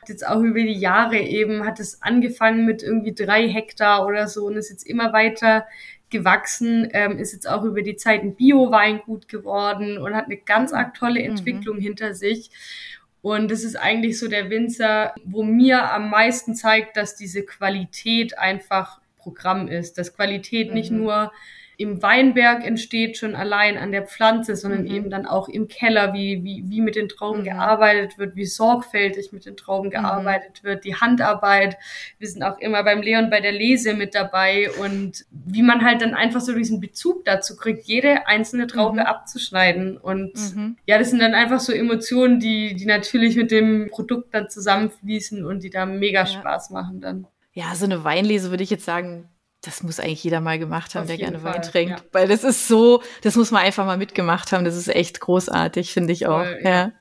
jetzt 0.09 0.27
auch 0.27 0.41
über 0.41 0.59
die 0.59 0.73
Jahre 0.73 1.17
eben, 1.17 1.65
hat 1.65 1.79
es 1.79 2.01
angefangen 2.01 2.65
mit 2.65 2.83
irgendwie 2.83 3.13
drei 3.13 3.47
Hektar 3.47 4.05
oder 4.05 4.27
so 4.27 4.45
und 4.45 4.55
ist 4.55 4.69
jetzt 4.69 4.87
immer 4.87 5.13
weiter 5.13 5.67
gewachsen, 6.09 6.87
ähm, 6.93 7.17
ist 7.19 7.33
jetzt 7.33 7.49
auch 7.49 7.63
über 7.63 7.81
die 7.81 7.97
Zeit 7.97 8.23
ein 8.23 8.35
Bio-Weingut 8.35 9.27
geworden 9.27 9.97
und 9.97 10.15
hat 10.15 10.25
eine 10.25 10.37
ganz 10.37 10.71
arg 10.71 10.93
tolle 10.93 11.19
mhm. 11.19 11.31
Entwicklung 11.31 11.77
mhm. 11.77 11.81
hinter 11.81 12.13
sich. 12.13 12.49
Und 13.21 13.51
das 13.51 13.63
ist 13.63 13.75
eigentlich 13.75 14.17
so 14.19 14.29
der 14.29 14.49
Winzer, 14.49 15.13
wo 15.25 15.43
mir 15.43 15.91
am 15.91 16.09
meisten 16.09 16.55
zeigt, 16.55 16.95
dass 16.95 17.15
diese 17.15 17.43
Qualität 17.43 18.37
einfach 18.37 19.01
Programm 19.17 19.67
ist. 19.67 19.97
Dass 19.97 20.15
Qualität 20.15 20.69
mhm. 20.69 20.73
nicht 20.73 20.91
nur 20.91 21.33
im 21.79 22.01
Weinberg 22.01 22.65
entsteht 22.65 23.17
schon 23.17 23.35
allein 23.35 23.77
an 23.77 23.91
der 23.91 24.01
Pflanze, 24.01 24.55
sondern 24.55 24.81
mhm. 24.81 24.91
eben 24.91 25.09
dann 25.11 25.27
auch 25.27 25.47
im 25.47 25.67
Keller, 25.67 26.11
wie, 26.11 26.43
wie, 26.43 26.63
wie 26.65 26.81
mit 26.81 26.95
den 26.95 27.07
Trauben 27.07 27.41
mhm. 27.41 27.45
gearbeitet 27.45 28.17
wird, 28.17 28.35
wie 28.35 28.45
sorgfältig 28.45 29.31
mit 29.31 29.45
den 29.45 29.55
Trauben 29.55 29.89
mhm. 29.89 29.91
gearbeitet 29.91 30.63
wird, 30.63 30.85
die 30.85 30.95
Handarbeit. 30.95 31.77
Wir 32.17 32.27
sind 32.27 32.41
auch 32.41 32.57
immer 32.57 32.83
beim 32.83 33.03
Leon 33.03 33.29
bei 33.29 33.41
der 33.41 33.51
Lese 33.51 33.93
mit 33.93 34.15
dabei 34.15 34.71
und 34.71 35.25
wie 35.29 35.61
man 35.61 35.85
halt 35.85 36.01
dann 36.01 36.15
einfach 36.15 36.41
so 36.41 36.55
diesen 36.55 36.79
Bezug 36.79 37.23
dazu 37.25 37.55
kriegt, 37.55 37.85
jede 37.85 38.25
einzelne 38.25 38.65
Traube 38.65 39.01
mhm. 39.01 39.05
abzuschneiden. 39.05 39.97
Und 39.97 40.33
mhm. 40.55 40.77
ja, 40.87 40.97
das 40.97 41.11
sind 41.11 41.19
dann 41.19 41.35
einfach 41.35 41.59
so 41.59 41.71
Emotionen, 41.71 42.39
die, 42.39 42.73
die 42.73 42.85
natürlich 42.87 43.35
mit 43.35 43.51
dem 43.51 43.89
Produkt 43.91 44.33
dann 44.33 44.49
zusammenfließen 44.49 45.45
und 45.45 45.61
die 45.61 45.69
da 45.69 45.85
mega 45.85 46.21
ja. 46.21 46.25
Spaß 46.25 46.71
machen 46.71 47.01
dann. 47.01 47.27
Ja, 47.53 47.75
so 47.75 47.85
eine 47.85 48.03
Weinlese 48.03 48.49
würde 48.49 48.63
ich 48.63 48.71
jetzt 48.71 48.85
sagen, 48.85 49.29
das 49.67 49.83
muss 49.83 49.99
eigentlich 49.99 50.23
jeder 50.23 50.39
mal 50.39 50.57
gemacht 50.57 50.95
haben, 50.95 51.01
Auf 51.01 51.07
der 51.07 51.17
gerne 51.17 51.39
Fall, 51.39 51.55
Wein 51.55 51.61
trinkt. 51.61 51.99
Ja. 51.99 52.05
Weil 52.13 52.27
das 52.29 52.45
ist 52.45 52.67
so, 52.69 53.03
das 53.21 53.35
muss 53.35 53.51
man 53.51 53.63
einfach 53.63 53.85
mal 53.85 53.97
mitgemacht 53.97 54.51
haben. 54.53 54.63
Das 54.63 54.77
ist 54.77 54.87
echt 54.87 55.19
großartig, 55.19 55.91
finde 55.91 56.13
ich 56.13 56.25
auch. 56.25 56.43
Voll, 56.43 56.59
ja. 56.63 56.69
ja. 56.69 56.91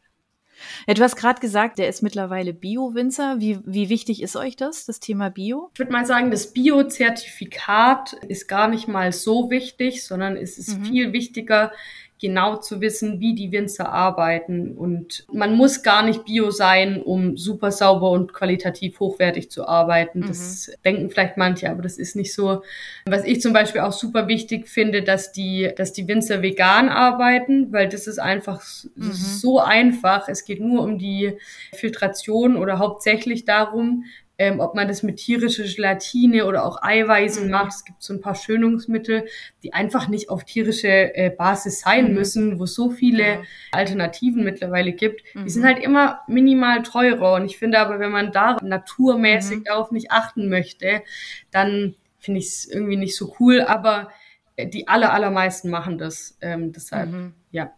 Ja, 0.87 0.95
du 0.95 1.03
hast 1.03 1.17
gerade 1.17 1.41
gesagt, 1.41 1.79
der 1.79 1.89
ist 1.89 2.03
mittlerweile 2.03 2.55
Bio-Winzer. 2.55 3.37
Wie, 3.39 3.61
wie 3.65 3.89
wichtig 3.89 4.23
ist 4.23 4.37
euch 4.37 4.57
das, 4.57 4.87
das 4.87 5.01
Thema 5.01 5.29
Bio? 5.29 5.71
Ich 5.75 5.79
würde 5.79 5.93
mal 5.93 6.07
sagen, 6.07 6.31
das 6.31 6.53
Bio-Zertifikat 6.53 8.15
ist 8.29 8.49
gar 8.49 8.67
nicht 8.67 8.89
mal 8.89 9.13
so 9.13 9.51
wichtig, 9.51 10.05
sondern 10.05 10.37
es 10.37 10.59
ist 10.59 10.79
mhm. 10.79 10.85
viel 10.85 11.13
wichtiger, 11.13 11.73
genau 12.21 12.57
zu 12.57 12.81
wissen, 12.81 13.21
wie 13.21 13.35
die 13.35 13.53
Winzer 13.53 13.91
arbeiten. 13.91 14.77
Und 14.77 15.27
man 15.33 15.55
muss 15.55 15.83
gar 15.83 16.03
nicht 16.03 16.25
bio 16.25 16.51
sein, 16.51 17.03
um 17.03 17.37
super 17.37 17.71
sauber 17.71 18.11
und 18.11 18.33
qualitativ 18.33 19.01
hochwertig 19.01 19.51
zu 19.51 19.69
arbeiten. 19.69 20.21
Mhm. 20.21 20.29
Das 20.29 20.71
denken 20.85 21.11
vielleicht 21.11 21.37
manche, 21.37 21.71
aber 21.71 21.83
das 21.83 21.99
ist 21.99 22.17
nicht 22.17 22.33
so. 22.35 22.63
Was 23.07 23.25
ich 23.25 23.41
zum 23.41 23.53
Beispiel 23.53 23.83
auch 23.83 23.93
super 23.93 24.29
wichtig 24.29 24.69
finde, 24.69 25.03
dass 25.03 25.33
die, 25.33 25.71
dass 25.77 25.93
die 25.93 26.09
Winzer 26.09 26.43
vegan 26.43 26.89
arbeiten, 26.89 27.73
weil 27.73 27.89
das 27.89 28.07
ist 28.07 28.19
einfach 28.19 28.63
mhm. 28.95 29.13
so 29.13 29.61
einfach. 29.61 30.29
Es 30.29 30.45
geht 30.45 30.61
nur 30.61 30.83
um 30.83 30.99
die 30.99 31.37
Filtration 31.75 32.57
oder 32.57 32.79
hauptsächlich 32.79 33.45
darum, 33.45 34.05
ähm, 34.39 34.61
ob 34.61 34.75
man 34.75 34.87
das 34.87 35.03
mit 35.03 35.17
tierischer 35.17 35.65
Gelatine 35.65 36.45
oder 36.47 36.65
auch 36.65 36.83
Eiweißen 36.83 37.47
mhm. 37.47 37.51
macht. 37.51 37.73
Es 37.73 37.85
gibt 37.85 38.03
so 38.03 38.13
ein 38.13 38.21
paar 38.21 38.35
Schönungsmittel, 38.35 39.27
die 39.63 39.73
einfach 39.73 40.09
nicht 40.09 40.29
auf 40.29 40.45
tierische 40.45 40.89
äh, 40.89 41.31
Basis 41.31 41.81
sein 41.81 42.09
mhm. 42.09 42.15
müssen, 42.15 42.59
wo 42.59 42.65
es 42.65 42.75
so 42.75 42.91
viele 42.91 43.27
ja. 43.27 43.43
Alternativen 43.73 44.45
mittlerweile 44.45 44.93
gibt. 44.93 45.23
Mhm. 45.35 45.45
Die 45.45 45.51
sind 45.51 45.65
halt 45.65 45.79
immer 45.79 46.21
minimal 46.29 46.83
teurer. 46.83 47.35
Und 47.35 47.47
ich 47.47 47.57
finde 47.57 47.79
aber, 47.79 47.99
wenn 47.99 48.13
man 48.13 48.33
da 48.33 48.57
naturmäßig 48.63 49.61
mhm. 49.61 49.65
darauf 49.65 49.91
nicht 49.91 50.11
achten 50.11 50.49
möchte, 50.49 51.03
dann 51.51 51.95
finde 52.19 52.41
ich 52.41 52.47
es 52.47 52.67
irgendwie 52.67 52.97
nicht 52.97 53.17
so 53.17 53.35
cool. 53.41 53.63
Aber 53.63 54.11
äh, 54.57 54.69
die 54.69 54.87
aller, 54.87 55.15
allermeisten 55.15 55.71
machen 55.71 55.97
das. 55.97 56.37
Ähm, 56.43 56.73
deshalb, 56.73 57.11
mhm. 57.11 57.35
ja. 57.53 57.73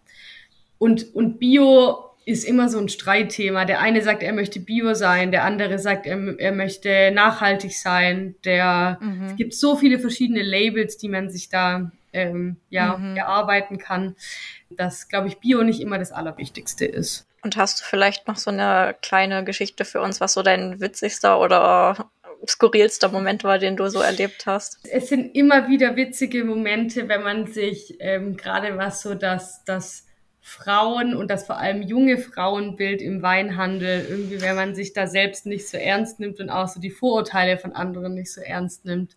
Und, 0.78 1.14
und 1.14 1.38
Bio 1.38 2.07
ist 2.28 2.44
immer 2.44 2.68
so 2.68 2.78
ein 2.78 2.90
Streitthema. 2.90 3.64
Der 3.64 3.80
eine 3.80 4.02
sagt, 4.02 4.22
er 4.22 4.34
möchte 4.34 4.60
Bio 4.60 4.92
sein, 4.92 5.30
der 5.30 5.44
andere 5.44 5.78
sagt, 5.78 6.06
er, 6.06 6.38
er 6.38 6.52
möchte 6.52 7.10
nachhaltig 7.10 7.72
sein. 7.72 8.34
Der, 8.44 8.98
mhm. 9.00 9.24
Es 9.30 9.36
gibt 9.36 9.54
so 9.54 9.76
viele 9.76 9.98
verschiedene 9.98 10.42
Labels, 10.42 10.98
die 10.98 11.08
man 11.08 11.30
sich 11.30 11.48
da 11.48 11.90
ähm, 12.12 12.58
ja, 12.68 12.98
mhm. 12.98 13.16
erarbeiten 13.16 13.78
kann, 13.78 14.14
dass, 14.68 15.08
glaube 15.08 15.28
ich, 15.28 15.38
Bio 15.38 15.62
nicht 15.62 15.80
immer 15.80 15.98
das 15.98 16.12
Allerwichtigste 16.12 16.84
ist. 16.84 17.26
Und 17.42 17.56
hast 17.56 17.80
du 17.80 17.84
vielleicht 17.84 18.28
noch 18.28 18.36
so 18.36 18.50
eine 18.50 18.94
kleine 19.00 19.42
Geschichte 19.42 19.86
für 19.86 20.02
uns, 20.02 20.20
was 20.20 20.34
so 20.34 20.42
dein 20.42 20.80
witzigster 20.80 21.40
oder 21.40 22.10
skurrilster 22.46 23.08
Moment 23.08 23.42
war, 23.42 23.58
den 23.58 23.76
du 23.76 23.88
so 23.88 24.00
erlebt 24.00 24.44
hast? 24.44 24.80
Es 24.90 25.08
sind 25.08 25.34
immer 25.34 25.68
wieder 25.68 25.96
witzige 25.96 26.44
Momente, 26.44 27.08
wenn 27.08 27.22
man 27.22 27.46
sich 27.46 27.96
ähm, 28.00 28.36
gerade 28.36 28.76
was 28.76 29.00
so 29.00 29.14
das, 29.14 29.64
das 29.64 30.07
Frauen 30.48 31.14
und 31.14 31.30
das 31.30 31.46
vor 31.46 31.58
allem 31.58 31.82
junge 31.82 32.16
Frauenbild 32.16 33.02
im 33.02 33.22
Weinhandel, 33.22 34.06
irgendwie, 34.08 34.40
wenn 34.40 34.56
man 34.56 34.74
sich 34.74 34.94
da 34.94 35.06
selbst 35.06 35.46
nicht 35.46 35.68
so 35.68 35.76
ernst 35.76 36.20
nimmt 36.20 36.40
und 36.40 36.48
auch 36.48 36.68
so 36.68 36.80
die 36.80 36.90
Vorurteile 36.90 37.58
von 37.58 37.72
anderen 37.72 38.14
nicht 38.14 38.32
so 38.32 38.40
ernst 38.40 38.86
nimmt, 38.86 39.14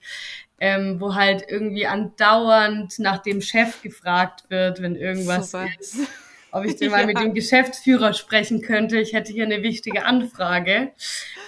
ähm, 0.59 0.99
wo 0.99 1.15
halt 1.15 1.45
irgendwie 1.47 1.87
andauernd 1.87 2.99
nach 2.99 3.19
dem 3.19 3.41
Chef 3.41 3.81
gefragt 3.81 4.43
wird, 4.49 4.81
wenn 4.81 4.95
irgendwas 4.95 5.51
Super. 5.51 5.67
ist. 5.79 5.99
Ob 6.51 6.65
ich 6.65 6.75
denn 6.77 6.91
mal 6.91 7.01
ja. 7.01 7.07
mit 7.07 7.19
dem 7.19 7.33
Geschäftsführer 7.33 8.13
sprechen 8.13 8.61
könnte. 8.61 8.99
Ich 8.99 9.13
hätte 9.13 9.31
hier 9.31 9.45
eine 9.45 9.63
wichtige 9.63 10.05
Anfrage. 10.05 10.91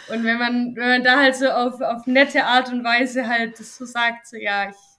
Und 0.07 0.23
wenn 0.23 0.39
man, 0.39 0.75
wenn 0.77 0.87
man 0.87 1.03
da 1.03 1.19
halt 1.19 1.35
so 1.35 1.49
auf, 1.49 1.81
auf 1.81 2.07
nette 2.07 2.45
Art 2.45 2.71
und 2.71 2.83
Weise 2.85 3.27
halt 3.27 3.57
so 3.57 3.85
sagt, 3.85 4.27
so 4.27 4.37
ja, 4.37 4.69
ich 4.69 4.92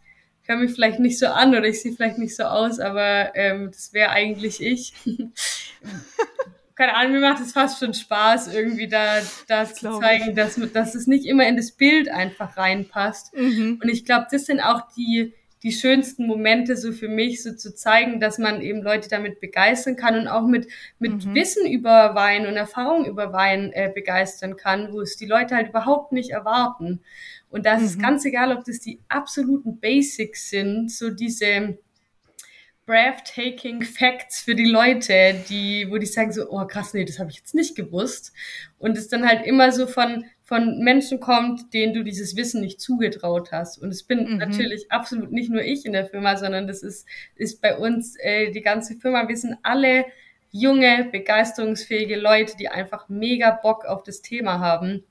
höre 0.48 0.56
mich 0.56 0.72
vielleicht 0.72 1.00
nicht 1.00 1.18
so 1.18 1.26
an 1.26 1.50
oder 1.50 1.64
ich 1.64 1.80
sehe 1.80 1.92
vielleicht 1.92 2.18
nicht 2.18 2.36
so 2.36 2.44
aus, 2.44 2.78
aber 2.80 3.34
ähm, 3.34 3.70
das 3.70 3.92
wäre 3.92 4.10
eigentlich 4.10 4.62
ich. 4.62 4.92
Keine 6.74 6.96
Ahnung, 6.96 7.12
mir 7.12 7.20
macht 7.20 7.40
es 7.40 7.52
fast 7.52 7.78
schon 7.78 7.94
Spaß, 7.94 8.52
irgendwie 8.52 8.88
da, 8.88 9.20
da 9.46 9.64
zu 9.64 10.00
zeigen, 10.00 10.34
dass, 10.34 10.58
dass 10.72 10.94
es 10.96 11.06
nicht 11.06 11.24
immer 11.24 11.46
in 11.46 11.56
das 11.56 11.70
Bild 11.70 12.08
einfach 12.08 12.56
reinpasst. 12.56 13.32
Mhm. 13.34 13.78
Und 13.80 13.88
ich 13.88 14.04
glaube, 14.04 14.26
das 14.30 14.46
sind 14.46 14.60
auch 14.60 14.82
die, 14.96 15.34
die 15.62 15.72
schönsten 15.72 16.26
Momente 16.26 16.76
so 16.76 16.92
für 16.92 17.08
mich, 17.08 17.42
so 17.42 17.52
zu 17.54 17.74
zeigen, 17.74 18.18
dass 18.18 18.38
man 18.38 18.60
eben 18.60 18.82
Leute 18.82 19.08
damit 19.08 19.40
begeistern 19.40 19.94
kann 19.96 20.18
und 20.18 20.26
auch 20.28 20.46
mit, 20.46 20.66
mit 20.98 21.24
mhm. 21.24 21.34
Wissen 21.34 21.66
über 21.66 22.14
Wein 22.16 22.46
und 22.46 22.56
Erfahrung 22.56 23.06
über 23.06 23.32
Wein 23.32 23.72
äh, 23.72 23.90
begeistern 23.92 24.56
kann, 24.56 24.92
wo 24.92 25.00
es 25.00 25.16
die 25.16 25.26
Leute 25.26 25.54
halt 25.54 25.68
überhaupt 25.68 26.10
nicht 26.12 26.30
erwarten. 26.30 27.00
Und 27.54 27.66
das 27.66 27.78
mhm. 27.78 27.86
ist 27.86 28.02
ganz 28.02 28.24
egal, 28.24 28.50
ob 28.50 28.64
das 28.64 28.80
die 28.80 28.98
absoluten 29.08 29.78
Basics 29.78 30.50
sind, 30.50 30.90
so 30.90 31.10
diese 31.10 31.78
breathtaking 32.84 33.82
Facts 33.82 34.40
für 34.40 34.56
die 34.56 34.64
Leute, 34.64 35.36
die, 35.48 35.86
wo 35.88 35.98
die 35.98 36.06
sagen 36.06 36.32
so, 36.32 36.50
oh 36.50 36.66
krass, 36.66 36.94
nee, 36.94 37.04
das 37.04 37.20
habe 37.20 37.30
ich 37.30 37.36
jetzt 37.36 37.54
nicht 37.54 37.76
gewusst. 37.76 38.32
Und 38.80 38.98
es 38.98 39.06
dann 39.06 39.24
halt 39.24 39.46
immer 39.46 39.70
so 39.70 39.86
von, 39.86 40.24
von 40.42 40.80
Menschen 40.80 41.20
kommt, 41.20 41.72
denen 41.72 41.94
du 41.94 42.02
dieses 42.02 42.34
Wissen 42.34 42.60
nicht 42.60 42.80
zugetraut 42.80 43.52
hast. 43.52 43.78
Und 43.80 43.90
es 43.90 44.02
bin 44.02 44.32
mhm. 44.32 44.38
natürlich 44.38 44.90
absolut 44.90 45.30
nicht 45.30 45.48
nur 45.48 45.62
ich 45.62 45.86
in 45.86 45.92
der 45.92 46.06
Firma, 46.06 46.36
sondern 46.36 46.66
das 46.66 46.82
ist, 46.82 47.06
ist 47.36 47.62
bei 47.62 47.78
uns 47.78 48.16
äh, 48.18 48.50
die 48.50 48.62
ganze 48.62 48.96
Firma. 48.96 49.28
Wir 49.28 49.36
sind 49.36 49.58
alle 49.62 50.06
junge, 50.50 51.08
begeisterungsfähige 51.12 52.16
Leute, 52.16 52.56
die 52.56 52.66
einfach 52.66 53.08
mega 53.08 53.52
Bock 53.52 53.84
auf 53.84 54.02
das 54.02 54.22
Thema 54.22 54.58
haben. 54.58 55.04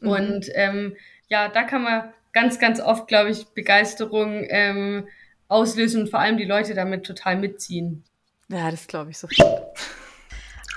Mhm. 0.00 0.08
Und 0.08 0.46
ähm, 0.54 0.94
ja, 1.30 1.48
da 1.48 1.62
kann 1.62 1.82
man 1.82 2.12
ganz, 2.32 2.58
ganz 2.58 2.80
oft, 2.80 3.08
glaube 3.08 3.30
ich, 3.30 3.46
Begeisterung 3.54 4.44
ähm, 4.48 5.08
auslösen 5.48 6.02
und 6.02 6.10
vor 6.10 6.20
allem 6.20 6.36
die 6.36 6.44
Leute 6.44 6.74
damit 6.74 7.06
total 7.06 7.36
mitziehen. 7.36 8.04
Ja, 8.48 8.70
das 8.70 8.86
glaube 8.86 9.10
ich 9.10 9.18
sofort. 9.18 9.78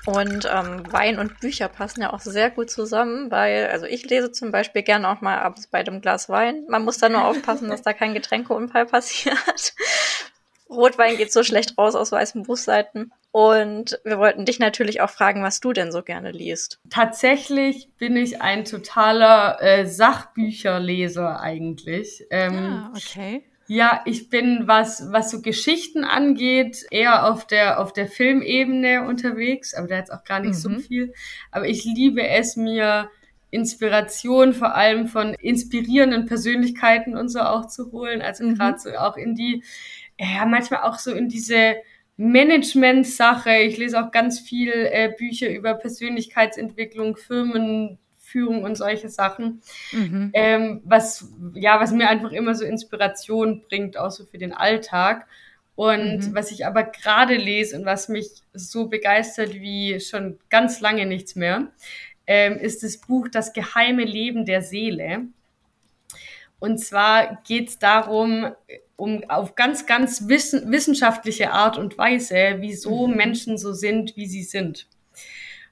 Und 0.05 0.49
ähm, 0.51 0.83
Wein 0.91 1.17
und 1.17 1.39
Bücher 1.39 1.69
passen 1.69 2.01
ja 2.01 2.11
auch 2.11 2.19
sehr 2.19 2.49
gut 2.49 2.69
zusammen, 2.69 3.31
weil, 3.31 3.67
also 3.67 3.85
ich 3.85 4.09
lese 4.09 4.31
zum 4.31 4.51
Beispiel 4.51 4.83
gerne 4.83 5.07
auch 5.09 5.21
mal 5.21 5.39
abends 5.39 5.67
bei 5.67 5.81
dem 5.81 6.01
Glas 6.01 6.27
Wein. 6.27 6.65
Man 6.67 6.83
muss 6.83 6.97
da 6.97 7.07
nur 7.07 7.23
aufpassen, 7.23 7.69
dass 7.69 7.83
da 7.83 7.93
kein 7.93 8.13
Getränkeunfall 8.13 8.85
passiert. 8.87 9.73
Rotwein 10.69 11.17
geht 11.17 11.31
so 11.31 11.43
schlecht 11.43 11.77
raus 11.77 11.95
aus 11.95 12.11
weißen 12.11 12.43
Buchseiten. 12.43 13.11
Und 13.31 13.99
wir 14.03 14.19
wollten 14.19 14.45
dich 14.45 14.59
natürlich 14.59 15.01
auch 15.01 15.09
fragen, 15.09 15.41
was 15.41 15.59
du 15.59 15.73
denn 15.73 15.91
so 15.91 16.03
gerne 16.03 16.31
liest. 16.31 16.79
Tatsächlich 16.89 17.89
bin 17.97 18.15
ich 18.15 18.41
ein 18.41 18.63
totaler 18.63 19.59
äh, 19.59 19.87
Sachbücherleser 19.87 21.39
eigentlich. 21.39 22.25
Ähm, 22.29 22.53
ah, 22.53 22.93
okay. 22.95 23.43
Ja, 23.67 24.01
ich 24.05 24.29
bin, 24.29 24.67
was, 24.67 25.11
was 25.11 25.31
so 25.31 25.41
Geschichten 25.41 26.03
angeht, 26.03 26.85
eher 26.91 27.31
auf 27.31 27.47
der, 27.47 27.79
auf 27.79 27.91
der 27.91 28.07
Filmebene 28.07 29.03
unterwegs, 29.07 29.73
aber 29.73 29.87
da 29.87 29.95
jetzt 29.95 30.13
auch 30.13 30.25
gar 30.25 30.39
nicht 30.39 30.49
mhm. 30.49 30.53
so 30.53 30.69
viel. 30.79 31.13
Aber 31.49 31.65
ich 31.67 31.85
liebe 31.85 32.27
es 32.27 32.55
mir, 32.55 33.09
Inspiration 33.53 34.53
vor 34.53 34.73
allem 34.73 35.07
von 35.07 35.35
inspirierenden 35.35 36.25
Persönlichkeiten 36.25 37.15
und 37.15 37.29
so 37.29 37.39
auch 37.39 37.67
zu 37.67 37.91
holen. 37.91 38.23
Also 38.23 38.43
mhm. 38.43 38.55
gerade 38.55 38.79
so 38.79 38.89
auch 38.95 39.15
in 39.15 39.35
die, 39.35 39.63
ja, 40.23 40.45
manchmal 40.45 40.83
auch 40.83 40.99
so 40.99 41.11
in 41.11 41.29
diese 41.29 41.75
Management-Sache. 42.17 43.55
Ich 43.57 43.77
lese 43.77 44.01
auch 44.01 44.11
ganz 44.11 44.39
viel 44.39 44.71
äh, 44.71 45.13
Bücher 45.17 45.49
über 45.49 45.73
Persönlichkeitsentwicklung, 45.73 47.17
Firmen, 47.17 47.97
Führung 48.19 48.63
und 48.63 48.75
solche 48.75 49.09
Sachen. 49.09 49.61
Mhm. 49.91 50.31
Ähm, 50.33 50.81
was, 50.85 51.27
ja, 51.53 51.79
was 51.79 51.91
mir 51.91 52.09
einfach 52.09 52.31
immer 52.31 52.55
so 52.55 52.65
Inspiration 52.65 53.63
bringt, 53.67 53.97
auch 53.97 54.11
so 54.11 54.25
für 54.25 54.37
den 54.37 54.53
Alltag. 54.53 55.27
Und 55.75 56.19
mhm. 56.19 56.35
was 56.35 56.51
ich 56.51 56.65
aber 56.65 56.83
gerade 56.83 57.35
lese 57.35 57.77
und 57.77 57.85
was 57.85 58.09
mich 58.09 58.29
so 58.53 58.87
begeistert 58.87 59.55
wie 59.55 59.99
schon 59.99 60.39
ganz 60.49 60.81
lange 60.81 61.05
nichts 61.05 61.35
mehr, 61.35 61.71
ähm, 62.27 62.57
ist 62.57 62.83
das 62.83 62.97
Buch 62.97 63.27
Das 63.27 63.53
geheime 63.53 64.03
Leben 64.03 64.45
der 64.45 64.61
Seele. 64.61 65.27
Und 66.59 66.77
zwar 66.77 67.41
geht 67.45 67.69
es 67.69 67.79
darum, 67.79 68.47
um 68.95 69.29
auf 69.29 69.55
ganz, 69.55 69.85
ganz 69.85 70.27
wissen, 70.27 70.71
wissenschaftliche 70.71 71.51
Art 71.51 71.77
und 71.77 71.97
Weise, 71.97 72.57
wieso 72.59 73.07
mhm. 73.07 73.15
Menschen 73.15 73.57
so 73.57 73.73
sind, 73.73 74.15
wie 74.15 74.27
sie 74.27 74.43
sind 74.43 74.87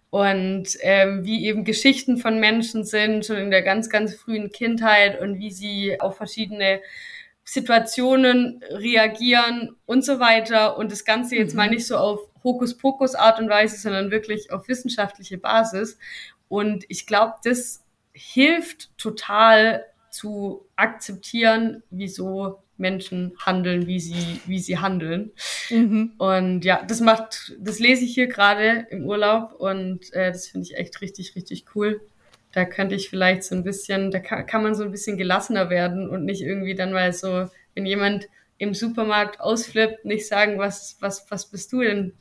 und 0.10 0.78
ähm, 0.82 1.24
wie 1.24 1.46
eben 1.46 1.64
Geschichten 1.64 2.18
von 2.18 2.40
Menschen 2.40 2.84
sind, 2.84 3.26
schon 3.26 3.38
in 3.38 3.52
der 3.52 3.62
ganz, 3.62 3.90
ganz 3.90 4.14
frühen 4.14 4.52
Kindheit 4.52 5.20
und 5.22 5.40
wie 5.40 5.52
sie 5.52 6.00
auf 6.00 6.18
verschiedene 6.18 6.82
Situationen 7.46 8.62
reagieren 8.70 9.76
und 9.86 10.04
so 10.04 10.20
weiter. 10.20 10.78
Und 10.78 10.92
das 10.92 11.06
Ganze 11.06 11.38
jetzt 11.38 11.56
mal 11.56 11.68
mhm. 11.68 11.76
nicht 11.76 11.88
so 11.88 11.98
auf 11.98 12.20
Hokuspokus 12.44 13.16
Art 13.16 13.40
und 13.40 13.50
Weise, 13.50 13.78
sondern 13.78 14.12
wirklich 14.12 14.52
auf 14.52 14.68
wissenschaftliche 14.68 15.38
Basis. 15.38 15.98
Und 16.50 16.84
ich 16.90 17.08
glaube, 17.08 17.36
das 17.44 17.84
hilft 18.14 18.98
total 18.98 19.86
zu 20.10 20.66
akzeptieren, 20.76 21.84
wieso 21.90 22.62
Menschen 22.82 23.34
handeln, 23.40 23.88
wie 23.88 24.00
sie, 24.00 24.42
wie 24.46 24.60
sie 24.60 24.80
handeln. 24.80 25.32
Mhm. 25.70 26.14
Und 26.18 26.66
ja, 26.66 26.84
das 26.86 27.00
macht, 27.00 27.54
das 27.60 27.80
lese 27.80 28.04
ich 28.04 28.14
hier 28.14 28.28
gerade 28.28 28.88
im 28.90 29.06
Urlaub 29.06 29.54
und 29.54 30.12
äh, 30.14 30.32
das 30.32 30.48
finde 30.48 30.68
ich 30.68 30.78
echt 30.78 31.00
richtig, 31.02 31.36
richtig 31.36 31.66
cool. 31.76 32.02
Da 32.52 32.66
könnte 32.66 32.96
ich 32.96 33.10
vielleicht 33.10 33.44
so 33.44 33.56
ein 33.56 33.64
bisschen, 33.64 34.12
da 34.12 34.20
kann, 34.20 34.46
kann 34.46 34.64
man 34.64 34.76
so 34.76 34.84
ein 34.84 34.92
bisschen 34.92 35.18
gelassener 35.18 35.70
werden 35.70 36.10
und 36.10 36.26
nicht 36.26 36.42
irgendwie 36.42 36.76
dann 36.76 36.92
mal 36.92 37.14
so, 37.14 37.48
wenn 37.76 37.86
jemand 37.86 38.28
im 38.58 38.74
Supermarkt 38.74 39.40
ausflippt, 39.40 40.06
nicht 40.06 40.28
sagen, 40.28 40.60
was, 40.60 40.98
was, 41.00 41.26
was 41.30 41.50
bist 41.50 41.72
du 41.72 41.82
denn? 41.82 42.14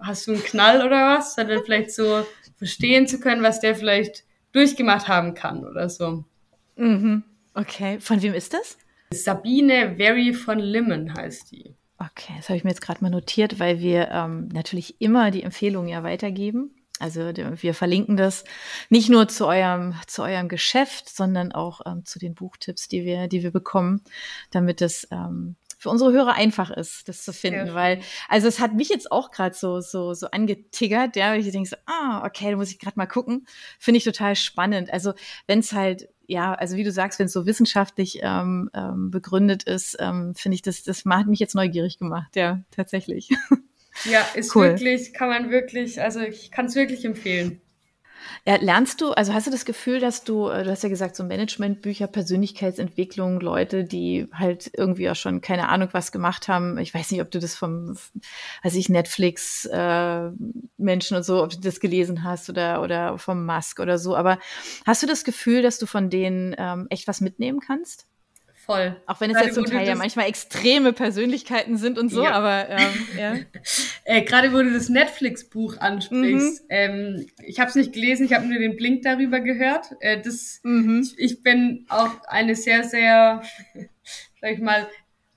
Hast 0.00 0.26
du 0.26 0.32
einen 0.32 0.42
Knall 0.42 0.84
oder 0.84 1.16
was? 1.16 1.34
Sondern 1.34 1.62
vielleicht 1.64 1.92
so 1.92 2.26
verstehen 2.56 3.06
zu 3.06 3.20
können, 3.20 3.42
was 3.42 3.60
der 3.60 3.76
vielleicht 3.76 4.24
durchgemacht 4.52 5.06
haben 5.06 5.34
kann 5.34 5.64
oder 5.64 5.88
so. 5.88 6.24
Mhm. 6.76 7.22
Okay. 7.54 8.00
Von 8.00 8.22
wem 8.22 8.34
ist 8.34 8.54
das? 8.54 8.78
Sabine 9.12 9.96
Very 9.96 10.32
von 10.32 10.58
Limmen 10.58 11.14
heißt 11.14 11.52
die. 11.52 11.74
Okay, 11.98 12.34
das 12.36 12.48
habe 12.48 12.56
ich 12.56 12.64
mir 12.64 12.70
jetzt 12.70 12.82
gerade 12.82 13.02
mal 13.02 13.10
notiert, 13.10 13.60
weil 13.60 13.78
wir 13.80 14.10
ähm, 14.10 14.48
natürlich 14.48 15.00
immer 15.00 15.30
die 15.30 15.42
Empfehlungen 15.42 15.88
ja 15.88 16.02
weitergeben. 16.02 16.74
Also 17.00 17.20
wir 17.20 17.74
verlinken 17.74 18.16
das 18.16 18.44
nicht 18.88 19.08
nur 19.08 19.26
zu 19.26 19.46
eurem, 19.46 19.94
zu 20.06 20.22
eurem 20.22 20.48
Geschäft, 20.48 21.08
sondern 21.08 21.52
auch 21.52 21.80
ähm, 21.86 22.04
zu 22.04 22.18
den 22.18 22.34
Buchtipps, 22.34 22.86
die 22.86 23.04
wir, 23.04 23.26
die 23.26 23.42
wir 23.42 23.50
bekommen, 23.50 24.02
damit 24.50 24.80
es 24.80 25.08
ähm, 25.10 25.56
für 25.84 25.90
unsere 25.90 26.12
Hörer 26.12 26.32
einfach 26.32 26.70
ist, 26.70 27.10
das 27.10 27.24
zu 27.24 27.34
finden, 27.34 27.66
ja. 27.66 27.74
weil, 27.74 28.00
also 28.30 28.48
es 28.48 28.58
hat 28.58 28.72
mich 28.72 28.88
jetzt 28.88 29.12
auch 29.12 29.30
gerade 29.30 29.54
so, 29.54 29.80
so, 29.80 30.14
so 30.14 30.28
angetiggert, 30.28 31.14
ja, 31.14 31.32
weil 31.32 31.40
ich 31.40 31.52
denke 31.52 31.68
so, 31.68 31.76
ah, 31.84 32.24
okay, 32.24 32.50
da 32.50 32.56
muss 32.56 32.70
ich 32.70 32.78
gerade 32.78 32.98
mal 32.98 33.04
gucken. 33.04 33.46
Finde 33.78 33.98
ich 33.98 34.04
total 34.04 34.34
spannend. 34.34 34.90
Also 34.90 35.12
wenn 35.46 35.58
es 35.58 35.72
halt 35.74 36.08
ja, 36.26 36.54
also 36.54 36.78
wie 36.78 36.84
du 36.84 36.90
sagst, 36.90 37.18
wenn 37.18 37.26
es 37.26 37.34
so 37.34 37.44
wissenschaftlich 37.44 38.20
ähm, 38.22 38.70
ähm, 38.72 39.10
begründet 39.10 39.64
ist, 39.64 39.98
ähm, 40.00 40.34
finde 40.34 40.54
ich, 40.54 40.62
das, 40.62 40.82
das 40.82 41.04
hat 41.04 41.26
mich 41.26 41.38
jetzt 41.38 41.54
neugierig 41.54 41.98
gemacht, 41.98 42.34
ja, 42.34 42.62
tatsächlich. 42.70 43.28
Ja, 44.06 44.26
ist 44.34 44.56
cool. 44.56 44.70
wirklich, 44.70 45.12
kann 45.12 45.28
man 45.28 45.50
wirklich, 45.50 46.00
also 46.00 46.20
ich 46.20 46.50
kann 46.50 46.66
es 46.66 46.74
wirklich 46.74 47.04
empfehlen. 47.04 47.60
Ja, 48.46 48.56
lernst 48.56 49.00
du, 49.00 49.12
also 49.12 49.32
hast 49.32 49.46
du 49.46 49.50
das 49.50 49.64
Gefühl, 49.64 50.00
dass 50.00 50.24
du, 50.24 50.48
äh, 50.48 50.64
du 50.64 50.70
hast 50.70 50.82
ja 50.82 50.88
gesagt, 50.88 51.16
so 51.16 51.24
Managementbücher, 51.24 52.06
Persönlichkeitsentwicklung, 52.06 53.40
Leute, 53.40 53.84
die 53.84 54.28
halt 54.32 54.70
irgendwie 54.74 55.08
auch 55.10 55.16
schon 55.16 55.40
keine 55.40 55.68
Ahnung 55.68 55.88
was 55.92 56.12
gemacht 56.12 56.48
haben. 56.48 56.78
Ich 56.78 56.92
weiß 56.92 57.10
nicht, 57.10 57.20
ob 57.20 57.30
du 57.30 57.38
das 57.38 57.54
vom, 57.54 57.96
weiß 58.62 58.74
ich, 58.74 58.88
Netflix 58.88 59.64
äh, 59.66 60.30
Menschen 60.76 61.16
und 61.16 61.22
so, 61.24 61.42
ob 61.42 61.50
du 61.50 61.60
das 61.60 61.80
gelesen 61.80 62.24
hast 62.24 62.50
oder, 62.50 62.82
oder 62.82 63.18
vom 63.18 63.46
Musk 63.46 63.80
oder 63.80 63.98
so. 63.98 64.16
Aber 64.16 64.38
hast 64.86 65.02
du 65.02 65.06
das 65.06 65.24
Gefühl, 65.24 65.62
dass 65.62 65.78
du 65.78 65.86
von 65.86 66.10
denen 66.10 66.54
ähm, 66.58 66.86
echt 66.90 67.08
was 67.08 67.20
mitnehmen 67.20 67.60
kannst? 67.60 68.06
Voll. 68.66 68.96
Auch 69.06 69.20
wenn 69.20 69.30
es 69.30 69.36
gerade 69.36 69.48
ja 69.48 69.54
zum 69.54 69.66
Teil 69.66 69.86
ja 69.86 69.94
manchmal 69.94 70.26
extreme 70.26 70.94
Persönlichkeiten 70.94 71.76
sind 71.76 71.98
und 71.98 72.08
so, 72.08 72.24
ja. 72.24 72.30
aber 72.30 72.70
ähm, 72.70 72.92
ja. 73.18 73.34
äh, 74.04 74.22
gerade 74.22 74.54
wo 74.54 74.62
du 74.62 74.72
das 74.72 74.88
Netflix-Buch 74.88 75.76
ansprichst, 75.78 76.62
mhm. 76.62 76.68
ähm, 76.70 77.26
ich 77.44 77.60
habe 77.60 77.68
es 77.68 77.76
nicht 77.76 77.92
gelesen, 77.92 78.24
ich 78.24 78.32
habe 78.32 78.46
nur 78.46 78.58
den 78.58 78.76
Blink 78.76 79.02
darüber 79.02 79.40
gehört. 79.40 79.88
Äh, 80.00 80.22
das, 80.22 80.60
mhm. 80.62 81.02
ich, 81.02 81.18
ich 81.18 81.42
bin 81.42 81.84
auch 81.90 82.10
eine 82.26 82.56
sehr, 82.56 82.84
sehr, 82.84 83.42
sag 84.40 84.52
ich 84.52 84.60
mal, 84.60 84.86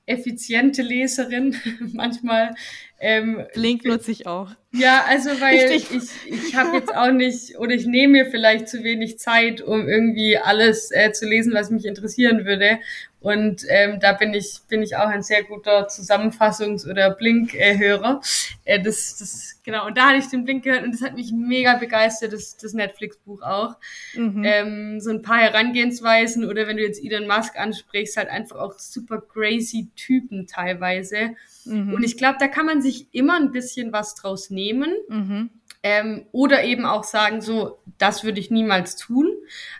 effiziente 0.07 0.81
Leserin 0.81 1.55
manchmal. 1.93 2.55
Ähm, 2.99 3.45
Blink 3.53 3.85
nutze 3.85 4.11
ich 4.11 4.25
auch. 4.25 4.49
Ja, 4.71 5.05
also 5.07 5.29
weil 5.39 5.67
Richtig. 5.67 6.11
ich, 6.25 6.47
ich 6.47 6.55
habe 6.55 6.77
jetzt 6.77 6.95
auch 6.95 7.11
nicht, 7.11 7.57
oder 7.59 7.75
ich 7.75 7.85
nehme 7.85 8.23
mir 8.23 8.25
vielleicht 8.25 8.69
zu 8.69 8.83
wenig 8.83 9.19
Zeit, 9.19 9.61
um 9.61 9.87
irgendwie 9.87 10.37
alles 10.37 10.91
äh, 10.91 11.11
zu 11.11 11.27
lesen, 11.27 11.53
was 11.53 11.69
mich 11.69 11.85
interessieren 11.85 12.45
würde. 12.45 12.79
Und 13.19 13.63
ähm, 13.67 13.99
da 13.99 14.13
bin 14.13 14.33
ich, 14.35 14.59
bin 14.67 14.83
ich 14.83 14.95
auch 14.95 15.07
ein 15.07 15.23
sehr 15.23 15.43
guter 15.43 15.87
Zusammenfassungs- 15.87 16.87
oder 16.87 17.09
Blink-Hörer. 17.11 18.21
Äh, 18.63 18.81
das, 18.81 19.17
das, 19.17 19.59
genau, 19.63 19.87
und 19.87 19.97
da 19.97 20.09
hatte 20.09 20.19
ich 20.19 20.27
den 20.27 20.43
Blink 20.43 20.63
gehört 20.63 20.83
und 20.83 20.93
das 20.93 21.01
hat 21.01 21.15
mich 21.15 21.31
mega 21.31 21.77
begeistert, 21.77 22.31
das, 22.31 22.57
das 22.57 22.73
Netflix-Buch 22.73 23.41
auch. 23.41 23.75
Mhm. 24.13 24.43
Ähm, 24.45 24.99
so 24.99 25.09
ein 25.09 25.23
paar 25.23 25.39
Herangehensweisen 25.39 26.45
oder 26.45 26.67
wenn 26.67 26.77
du 26.77 26.83
jetzt 26.83 27.03
Elon 27.03 27.27
Musk 27.27 27.59
ansprichst, 27.59 28.17
halt 28.17 28.29
einfach 28.29 28.57
auch 28.57 28.77
super 28.77 29.19
crazy 29.19 29.89
Typen 29.95 30.45
teilweise. 30.45 31.31
Mhm. 31.65 31.95
Und 31.95 32.03
ich 32.03 32.17
glaube, 32.17 32.37
da 32.39 32.47
kann 32.47 32.67
man 32.67 32.83
sich 32.83 33.07
immer 33.13 33.37
ein 33.37 33.51
bisschen 33.51 33.91
was 33.91 34.13
draus 34.13 34.51
nehmen. 34.51 34.93
Mhm. 35.09 35.49
Ähm, 35.81 36.25
oder 36.31 36.63
eben 36.63 36.85
auch 36.85 37.03
sagen, 37.03 37.41
so, 37.41 37.79
das 37.97 38.23
würde 38.23 38.39
ich 38.39 38.51
niemals 38.51 38.95
tun. 38.95 39.31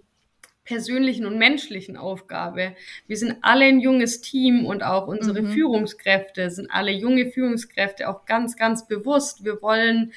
persönlichen 0.66 1.26
und 1.26 1.38
menschlichen 1.38 1.96
Aufgabe. 1.96 2.76
Wir 3.08 3.18
sind 3.18 3.38
alle 3.42 3.66
ein 3.66 3.80
junges 3.80 4.22
Team 4.22 4.66
und 4.66 4.84
auch 4.84 5.08
unsere 5.08 5.44
mhm. 5.44 5.52
Führungskräfte 5.52 6.50
sind 6.50 6.72
alle 6.72 6.92
junge 6.92 7.32
Führungskräfte 7.32 8.10
auch 8.10 8.26
ganz, 8.26 8.58
ganz 8.58 8.88
bewusst. 8.88 9.46
Wir 9.46 9.62
wollen 9.62 10.12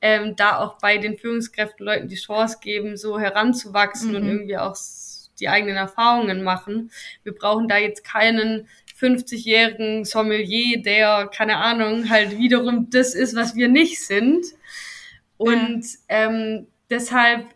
ähm, 0.00 0.34
da 0.36 0.58
auch 0.58 0.78
bei 0.78 0.96
den 0.96 1.18
Führungskräften 1.18 1.84
Leuten 1.84 2.08
die 2.08 2.16
Chance 2.16 2.58
geben, 2.60 2.96
so 2.96 3.20
heranzuwachsen 3.20 4.10
mhm. 4.10 4.16
und 4.16 4.28
irgendwie 4.28 4.56
auch 4.56 4.76
die 5.38 5.48
eigenen 5.48 5.76
Erfahrungen 5.76 6.42
machen. 6.42 6.90
Wir 7.22 7.34
brauchen 7.34 7.68
da 7.68 7.76
jetzt 7.76 8.02
keinen 8.02 8.68
50-jährigen 8.98 10.04
Sommelier, 10.04 10.82
der, 10.82 11.30
keine 11.34 11.56
Ahnung, 11.56 12.10
halt 12.10 12.38
wiederum 12.38 12.88
das 12.90 13.14
ist, 13.14 13.34
was 13.34 13.54
wir 13.54 13.68
nicht 13.68 14.04
sind. 14.04 14.46
Und 15.36 15.86
ähm, 16.08 16.66
deshalb 16.90 17.46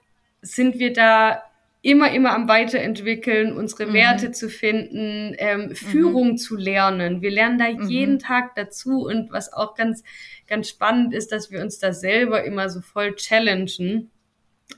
sind 0.41 0.79
wir 0.79 0.93
da 0.93 1.43
immer, 1.85 2.11
immer 2.13 2.35
am 2.35 2.49
Weiterentwickeln, 2.49 3.53
unsere 3.53 3.87
mhm. 3.87 3.93
Werte 3.93 4.33
zu 4.33 4.49
finden, 4.49 5.35
ähm, 5.37 5.67
mhm. 5.67 5.75
Führung 5.75 6.39
zu 6.39 6.57
lernen. 6.57 7.21
Wir 7.21 7.31
lernen 7.31 7.59
da 7.59 7.71
mhm. 7.71 7.89
jeden 7.89 8.19
Tag 8.19 8.55
dazu 8.57 9.05
und 9.05 9.31
was 9.31 9.53
auch 9.53 9.75
ganz, 9.75 10.03
ganz 10.47 10.71
spannend 10.71 11.13
ist, 11.13 11.31
dass 11.31 11.51
wir 11.51 11.61
uns 11.61 11.79
da 11.79 11.93
selber 11.93 12.43
immer 12.43 12.71
so 12.71 12.81
voll 12.81 13.15
challengen. 13.17 14.11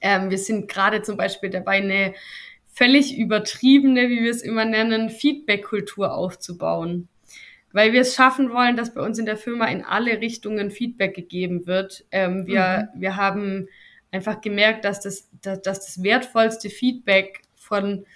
Ähm, 0.01 0.31
wir 0.31 0.39
sind 0.39 0.69
gerade 0.69 1.03
zum 1.03 1.17
Beispiel 1.17 1.49
dabei, 1.49 1.77
eine 1.77 2.13
völlig 2.73 3.17
übertriebene, 3.17 4.09
wie 4.09 4.25
wir 4.25 4.31
es 4.31 4.43
immer 4.43 4.65
nennen, 4.65 5.09
Feedback-Kultur 5.09 6.13
aufzubauen. 6.13 7.07
Weil 7.73 7.93
wir 7.93 8.01
es 8.01 8.17
schaffen 8.17 8.51
wollen, 8.51 8.77
dass 8.77 8.95
bei 8.95 9.01
uns 9.01 9.21
in 9.21 9.27
der 9.27 9.37
Firma 9.37 9.67
in 9.67 9.85
alle 9.85 10.21
Richtungen 10.21 10.73
Feedback 10.73 11.15
gegeben 11.15 11.69
wird. 11.69 12.05
Ähm, 12.11 12.49
wir, 12.49 12.89
mhm. 12.95 13.01
wir 13.01 13.17
haben 13.17 13.69
einfach 14.11 14.41
gemerkt, 14.41 14.85
dass 14.85 15.01
das, 15.01 15.29
dass, 15.43 15.63
dass 15.63 15.81
das 15.87 16.03
wertvollste 16.03 16.71
Feedback 16.71 17.43
von 17.55 18.07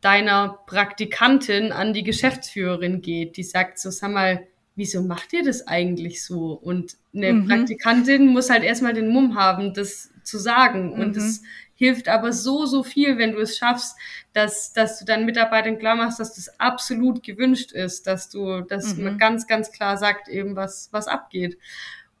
deiner 0.00 0.60
Praktikantin 0.66 1.72
an 1.72 1.92
die 1.92 2.02
Geschäftsführerin 2.02 3.02
geht, 3.02 3.36
die 3.36 3.44
sagt 3.44 3.78
so, 3.78 3.90
sag 3.90 4.10
mal, 4.10 4.46
wieso 4.74 5.02
macht 5.02 5.32
ihr 5.32 5.44
das 5.44 5.66
eigentlich 5.66 6.24
so? 6.24 6.52
Und 6.52 6.96
eine 7.14 7.32
mhm. 7.32 7.46
Praktikantin 7.46 8.28
muss 8.28 8.50
halt 8.50 8.64
erstmal 8.64 8.94
den 8.94 9.08
Mumm 9.08 9.36
haben, 9.36 9.74
das 9.74 10.10
zu 10.24 10.38
sagen. 10.38 10.92
Und 10.92 11.16
es 11.16 11.42
mhm 11.42 11.46
hilft 11.82 12.08
aber 12.08 12.32
so, 12.32 12.64
so 12.64 12.84
viel, 12.84 13.18
wenn 13.18 13.32
du 13.32 13.40
es 13.40 13.56
schaffst, 13.56 13.96
dass, 14.32 14.72
dass 14.72 15.00
du 15.00 15.04
deinen 15.04 15.26
Mitarbeitern 15.26 15.80
klar 15.80 15.96
machst, 15.96 16.20
dass 16.20 16.34
das 16.34 16.60
absolut 16.60 17.24
gewünscht 17.24 17.72
ist, 17.72 18.06
dass 18.06 18.30
du, 18.30 18.60
dass 18.60 18.94
mhm. 18.94 19.04
man 19.04 19.18
ganz, 19.18 19.48
ganz 19.48 19.72
klar 19.72 19.96
sagt 19.96 20.28
eben, 20.28 20.54
was, 20.54 20.90
was 20.92 21.08
abgeht. 21.08 21.58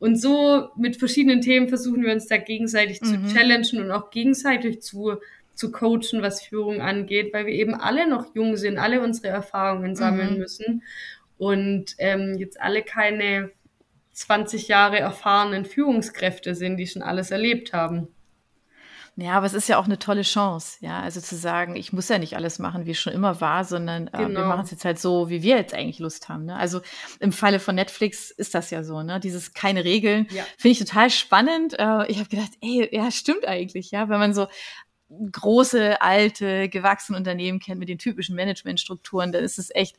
Und 0.02 0.20
so 0.20 0.70
mit 0.76 0.96
verschiedenen 0.96 1.42
Themen 1.42 1.68
versuchen 1.68 2.02
wir 2.02 2.12
uns 2.12 2.26
da 2.26 2.36
gegenseitig 2.36 3.00
mhm. 3.02 3.28
zu 3.28 3.34
challengen 3.36 3.84
und 3.84 3.92
auch 3.92 4.10
gegenseitig 4.10 4.82
zu, 4.82 5.18
zu 5.54 5.70
coachen, 5.70 6.22
was 6.22 6.42
Führung 6.42 6.80
angeht, 6.80 7.32
weil 7.32 7.46
wir 7.46 7.54
eben 7.54 7.76
alle 7.76 8.08
noch 8.08 8.34
jung 8.34 8.56
sind, 8.56 8.78
alle 8.78 9.00
unsere 9.00 9.28
Erfahrungen 9.28 9.94
sammeln 9.94 10.32
mhm. 10.32 10.38
müssen 10.38 10.82
und 11.38 11.94
ähm, 11.98 12.34
jetzt 12.36 12.60
alle 12.60 12.82
keine 12.82 13.52
20 14.10 14.66
Jahre 14.66 14.98
erfahrenen 14.98 15.64
Führungskräfte 15.64 16.56
sind, 16.56 16.78
die 16.78 16.88
schon 16.88 17.02
alles 17.02 17.30
erlebt 17.30 17.72
haben. 17.72 18.08
Ja, 19.16 19.32
aber 19.32 19.44
es 19.44 19.52
ist 19.52 19.68
ja 19.68 19.78
auch 19.78 19.84
eine 19.84 19.98
tolle 19.98 20.22
Chance, 20.22 20.78
ja. 20.80 21.00
Also 21.00 21.20
zu 21.20 21.36
sagen, 21.36 21.76
ich 21.76 21.92
muss 21.92 22.08
ja 22.08 22.18
nicht 22.18 22.34
alles 22.34 22.58
machen, 22.58 22.86
wie 22.86 22.92
es 22.92 22.98
schon 22.98 23.12
immer 23.12 23.42
war, 23.42 23.64
sondern 23.64 24.08
äh, 24.08 24.16
genau. 24.16 24.40
wir 24.40 24.46
machen 24.46 24.64
es 24.64 24.70
jetzt 24.70 24.86
halt 24.86 24.98
so, 24.98 25.28
wie 25.28 25.42
wir 25.42 25.56
jetzt 25.56 25.74
eigentlich 25.74 25.98
Lust 25.98 26.30
haben. 26.30 26.46
Ne? 26.46 26.56
Also 26.56 26.80
im 27.20 27.30
Falle 27.30 27.60
von 27.60 27.74
Netflix 27.74 28.30
ist 28.30 28.54
das 28.54 28.70
ja 28.70 28.82
so, 28.82 29.02
ne? 29.02 29.20
Dieses 29.20 29.52
keine 29.52 29.84
Regeln. 29.84 30.26
Ja. 30.30 30.44
Finde 30.56 30.72
ich 30.72 30.78
total 30.78 31.10
spannend. 31.10 31.78
Äh, 31.78 32.06
ich 32.06 32.18
habe 32.18 32.28
gedacht, 32.30 32.52
ey, 32.62 32.88
ja, 32.90 33.10
stimmt 33.10 33.46
eigentlich, 33.46 33.90
ja. 33.90 34.08
Wenn 34.08 34.18
man 34.18 34.32
so 34.32 34.46
große, 35.30 36.00
alte, 36.00 36.68
gewachsene 36.68 37.18
Unternehmen 37.18 37.60
kennt 37.60 37.78
mit 37.78 37.88
den 37.88 37.98
typischen 37.98 38.36
Managementstrukturen, 38.36 39.32
dann 39.32 39.44
ist 39.44 39.58
es 39.58 39.74
echt, 39.74 39.96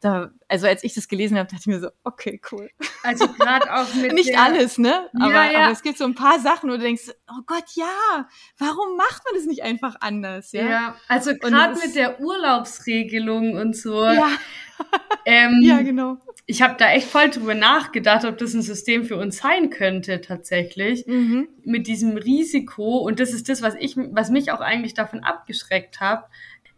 da, 0.00 0.30
also 0.48 0.66
als 0.66 0.84
ich 0.84 0.94
das 0.94 1.08
gelesen 1.08 1.38
habe, 1.38 1.48
dachte 1.48 1.60
ich 1.60 1.66
mir 1.66 1.80
so, 1.80 1.90
okay, 2.04 2.40
cool. 2.50 2.70
Also 3.02 3.28
gerade 3.28 3.72
auch 3.72 3.94
mit 3.94 4.12
Nicht 4.14 4.30
der, 4.30 4.42
alles, 4.42 4.78
ne? 4.78 5.08
Aber, 5.18 5.32
ja, 5.32 5.50
ja. 5.50 5.58
aber 5.64 5.72
es 5.72 5.82
gibt 5.82 5.98
so 5.98 6.04
ein 6.04 6.14
paar 6.14 6.40
Sachen, 6.40 6.68
wo 6.70 6.74
du 6.74 6.80
denkst, 6.80 7.10
oh 7.28 7.42
Gott, 7.46 7.64
ja, 7.74 8.28
warum 8.58 8.96
macht 8.96 9.22
man 9.24 9.34
das 9.34 9.46
nicht 9.46 9.62
einfach 9.62 9.96
anders? 10.00 10.52
Ja, 10.52 10.68
ja 10.68 10.96
also 11.08 11.34
gerade 11.34 11.78
mit 11.78 11.94
der 11.94 12.20
Urlaubsregelung 12.20 13.54
und 13.54 13.76
so. 13.76 14.04
Ja. 14.04 14.28
Ähm, 15.28 15.60
ja, 15.60 15.82
genau 15.82 16.18
ich 16.46 16.62
habe 16.62 16.76
da 16.78 16.90
echt 16.90 17.08
voll 17.08 17.28
drüber 17.28 17.54
nachgedacht, 17.54 18.24
ob 18.24 18.38
das 18.38 18.54
ein 18.54 18.62
System 18.62 19.04
für 19.04 19.16
uns 19.16 19.38
sein 19.38 19.68
könnte 19.68 20.20
tatsächlich 20.20 21.04
mhm. 21.06 21.48
mit 21.64 21.88
diesem 21.88 22.16
Risiko 22.16 22.98
und 22.98 23.18
das 23.18 23.32
ist 23.32 23.48
das, 23.48 23.62
was 23.62 23.74
ich, 23.74 23.96
was 23.96 24.30
mich 24.30 24.52
auch 24.52 24.60
eigentlich 24.60 24.94
davon 24.94 25.24
abgeschreckt 25.24 26.00
hat. 26.00 26.24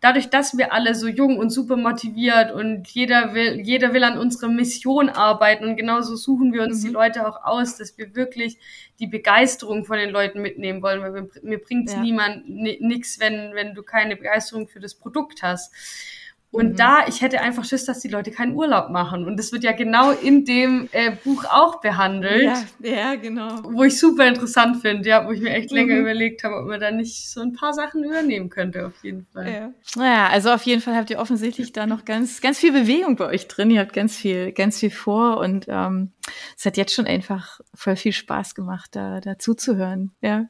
Dadurch, 0.01 0.31
dass 0.31 0.57
wir 0.57 0.73
alle 0.73 0.95
so 0.95 1.09
jung 1.09 1.39
und 1.39 1.51
super 1.51 1.77
motiviert 1.77 2.53
und 2.53 2.87
jeder 2.87 3.35
will, 3.35 3.61
jeder 3.61 3.93
will 3.93 4.05
an 4.05 4.17
unserer 4.17 4.49
Mission 4.49 5.09
arbeiten 5.09 5.65
und 5.65 5.77
genauso 5.77 6.15
suchen 6.15 6.53
wir 6.53 6.63
uns 6.63 6.83
mhm. 6.83 6.87
die 6.87 6.93
Leute 6.93 7.29
auch 7.29 7.45
aus, 7.45 7.77
dass 7.77 7.99
wir 7.99 8.15
wirklich 8.15 8.59
die 9.01 9.09
Begeisterung 9.09 9.85
von 9.85 9.99
den 9.99 10.11
Leuten 10.11 10.41
mitnehmen 10.41 10.83
wollen, 10.83 11.03
weil 11.03 11.15
wir, 11.15 11.29
mir 11.43 11.59
bringt 11.59 11.91
ja. 11.91 12.01
niemand 12.01 12.49
nix, 12.49 13.21
wenn 13.21 13.55
wenn 13.55 13.75
du 13.75 13.83
keine 13.83 14.17
Begeisterung 14.17 14.67
für 14.67 14.81
das 14.81 14.95
Produkt 14.95 15.43
hast. 15.43 15.75
Und 16.51 16.73
mhm. 16.73 16.77
da, 16.77 17.07
ich 17.07 17.21
hätte 17.21 17.43
einfach 17.43 17.65
Schiss, 17.65 17.85
dass 17.85 18.01
die 18.01 18.09
Leute 18.09 18.31
keinen 18.31 18.55
Urlaub 18.55 18.89
machen. 18.89 19.27
Und 19.27 19.37
das 19.37 19.53
wird 19.53 19.65
ja 19.65 19.73
genau 19.73 20.13
in 20.13 20.47
dem 20.47 20.89
äh, 20.93 21.13
Buch 21.23 21.45
auch 21.45 21.83
behandelt. 21.83 22.43
Ja, 22.43 22.91
ja, 22.91 23.15
genau. 23.17 23.63
Wo 23.65 23.85
ich 23.85 23.99
super 23.99 24.27
interessant 24.27 24.81
finde, 24.81 25.07
ja, 25.07 25.27
wo 25.27 25.33
ich 25.33 25.43
mir 25.43 25.51
echt 25.51 25.71
länger 25.71 25.97
mhm. 25.97 26.01
überlegt 26.01 26.45
habe, 26.45 26.57
ob 26.57 26.67
man 26.67 26.81
da 26.81 26.91
nicht 26.91 27.31
so 27.31 27.43
ein 27.43 27.53
paar 27.53 27.75
Sachen 27.75 28.03
übernehmen 28.03 28.49
könnte, 28.49 28.87
auf 28.87 28.95
jeden 29.05 29.27
Fall. 29.27 29.53
Ja. 29.53 29.73
Naja, 29.97 30.29
also 30.29 30.51
auf 30.51 30.63
jeden 30.63 30.81
Fall 30.81 30.97
habt 30.97 31.11
ihr 31.11 31.19
offensichtlich 31.19 31.73
da 31.73 31.87
noch 31.87 32.07
ganz, 32.07 32.41
ganz 32.41 32.59
viel 32.59 32.73
Bewegung 32.73 33.17
bei 33.17 33.27
euch 33.27 33.47
drin. 33.47 33.71
Ihr 33.71 33.81
habt 33.81 33.93
ganz 33.93 34.17
viel, 34.17 34.53
ganz 34.53 34.79
viel 34.79 34.91
vor 34.91 35.39
und 35.39 35.67
ähm, 35.69 36.13
es 36.57 36.65
hat 36.65 36.79
jetzt 36.79 36.95
schon 36.95 37.07
einfach 37.07 37.61
voll 37.75 37.97
viel 37.97 38.13
Spaß 38.13 38.55
gemacht, 38.55 38.97
da, 38.97 39.21
da 39.21 39.39
zuzuhören. 39.39 40.13
Ja. 40.23 40.47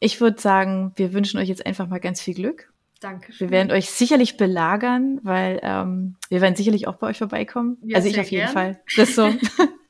Ich 0.00 0.20
würde 0.20 0.40
sagen, 0.40 0.92
wir 0.96 1.14
wünschen 1.14 1.40
euch 1.40 1.48
jetzt 1.48 1.64
einfach 1.64 1.88
mal 1.88 2.00
ganz 2.00 2.20
viel 2.20 2.34
Glück 2.34 2.70
Danke. 3.00 3.32
Wir 3.38 3.50
werden 3.50 3.72
euch 3.72 3.90
sicherlich 3.90 4.36
belagern, 4.36 5.20
weil 5.22 5.58
ähm, 5.62 6.16
wir 6.28 6.42
werden 6.42 6.54
sicherlich 6.54 6.86
auch 6.86 6.96
bei 6.96 7.08
euch 7.08 7.18
vorbeikommen. 7.18 7.78
Ja, 7.82 7.96
also 7.96 8.08
ich 8.08 8.20
auf 8.20 8.30
jeden 8.30 8.44
gern. 8.44 8.52
Fall. 8.52 8.80
Das 8.96 9.08
ist 9.08 9.16
so. 9.16 9.32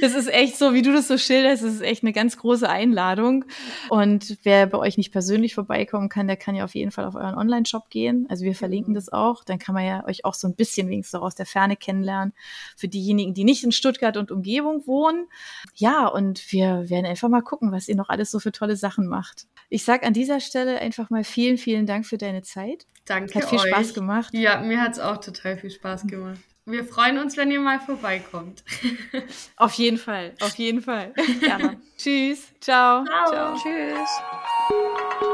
Das 0.00 0.14
ist 0.14 0.28
echt 0.28 0.56
so, 0.56 0.74
wie 0.74 0.82
du 0.82 0.92
das 0.92 1.06
so 1.06 1.16
schilderst, 1.16 1.62
das 1.62 1.74
ist 1.74 1.80
echt 1.80 2.02
eine 2.02 2.12
ganz 2.12 2.36
große 2.36 2.68
Einladung. 2.68 3.44
Und 3.88 4.36
wer 4.42 4.66
bei 4.66 4.78
euch 4.78 4.96
nicht 4.96 5.12
persönlich 5.12 5.54
vorbeikommen 5.54 6.08
kann, 6.08 6.26
der 6.26 6.36
kann 6.36 6.56
ja 6.56 6.64
auf 6.64 6.74
jeden 6.74 6.90
Fall 6.90 7.04
auf 7.04 7.14
euren 7.14 7.36
Online-Shop 7.36 7.88
gehen. 7.88 8.26
Also 8.28 8.44
wir 8.44 8.56
verlinken 8.56 8.92
mhm. 8.92 8.96
das 8.96 9.12
auch. 9.12 9.44
Dann 9.44 9.60
kann 9.60 9.74
man 9.74 9.86
ja 9.86 10.04
euch 10.06 10.24
auch 10.24 10.34
so 10.34 10.48
ein 10.48 10.56
bisschen 10.56 10.88
wenigstens 10.88 11.20
auch 11.20 11.24
aus 11.24 11.36
der 11.36 11.46
Ferne 11.46 11.76
kennenlernen. 11.76 12.32
Für 12.76 12.88
diejenigen, 12.88 13.32
die 13.32 13.44
nicht 13.44 13.62
in 13.62 13.70
Stuttgart 13.70 14.16
und 14.16 14.32
Umgebung 14.32 14.86
wohnen. 14.86 15.28
Ja, 15.74 16.08
und 16.08 16.52
wir 16.52 16.90
werden 16.90 17.06
einfach 17.06 17.28
mal 17.28 17.42
gucken, 17.42 17.70
was 17.70 17.88
ihr 17.88 17.96
noch 17.96 18.08
alles 18.08 18.32
so 18.32 18.40
für 18.40 18.52
tolle 18.52 18.76
Sachen 18.76 19.06
macht. 19.06 19.46
Ich 19.74 19.82
sag 19.82 20.06
an 20.06 20.12
dieser 20.12 20.38
Stelle 20.38 20.78
einfach 20.78 21.10
mal 21.10 21.24
vielen, 21.24 21.58
vielen 21.58 21.84
Dank 21.84 22.06
für 22.06 22.16
deine 22.16 22.42
Zeit. 22.42 22.86
Danke. 23.06 23.34
Hat 23.34 23.48
viel 23.48 23.58
euch. 23.58 23.66
Spaß 23.66 23.92
gemacht. 23.92 24.32
Ja, 24.32 24.60
mir 24.60 24.80
hat's 24.80 25.00
auch 25.00 25.16
total 25.16 25.56
viel 25.58 25.70
Spaß 25.70 26.06
gemacht. 26.06 26.38
Wir 26.64 26.84
freuen 26.84 27.18
uns, 27.18 27.36
wenn 27.36 27.50
ihr 27.50 27.58
mal 27.58 27.80
vorbeikommt. 27.80 28.62
Auf 29.56 29.72
jeden 29.72 29.98
Fall, 29.98 30.32
auf 30.40 30.54
jeden 30.54 30.80
Fall. 30.80 31.12
Gerne. 31.40 31.80
Tschüss. 31.96 32.52
Ciao. 32.60 33.04
Ciao. 33.04 33.26
Ciao. 33.26 33.56
Tschüss. 33.56 35.33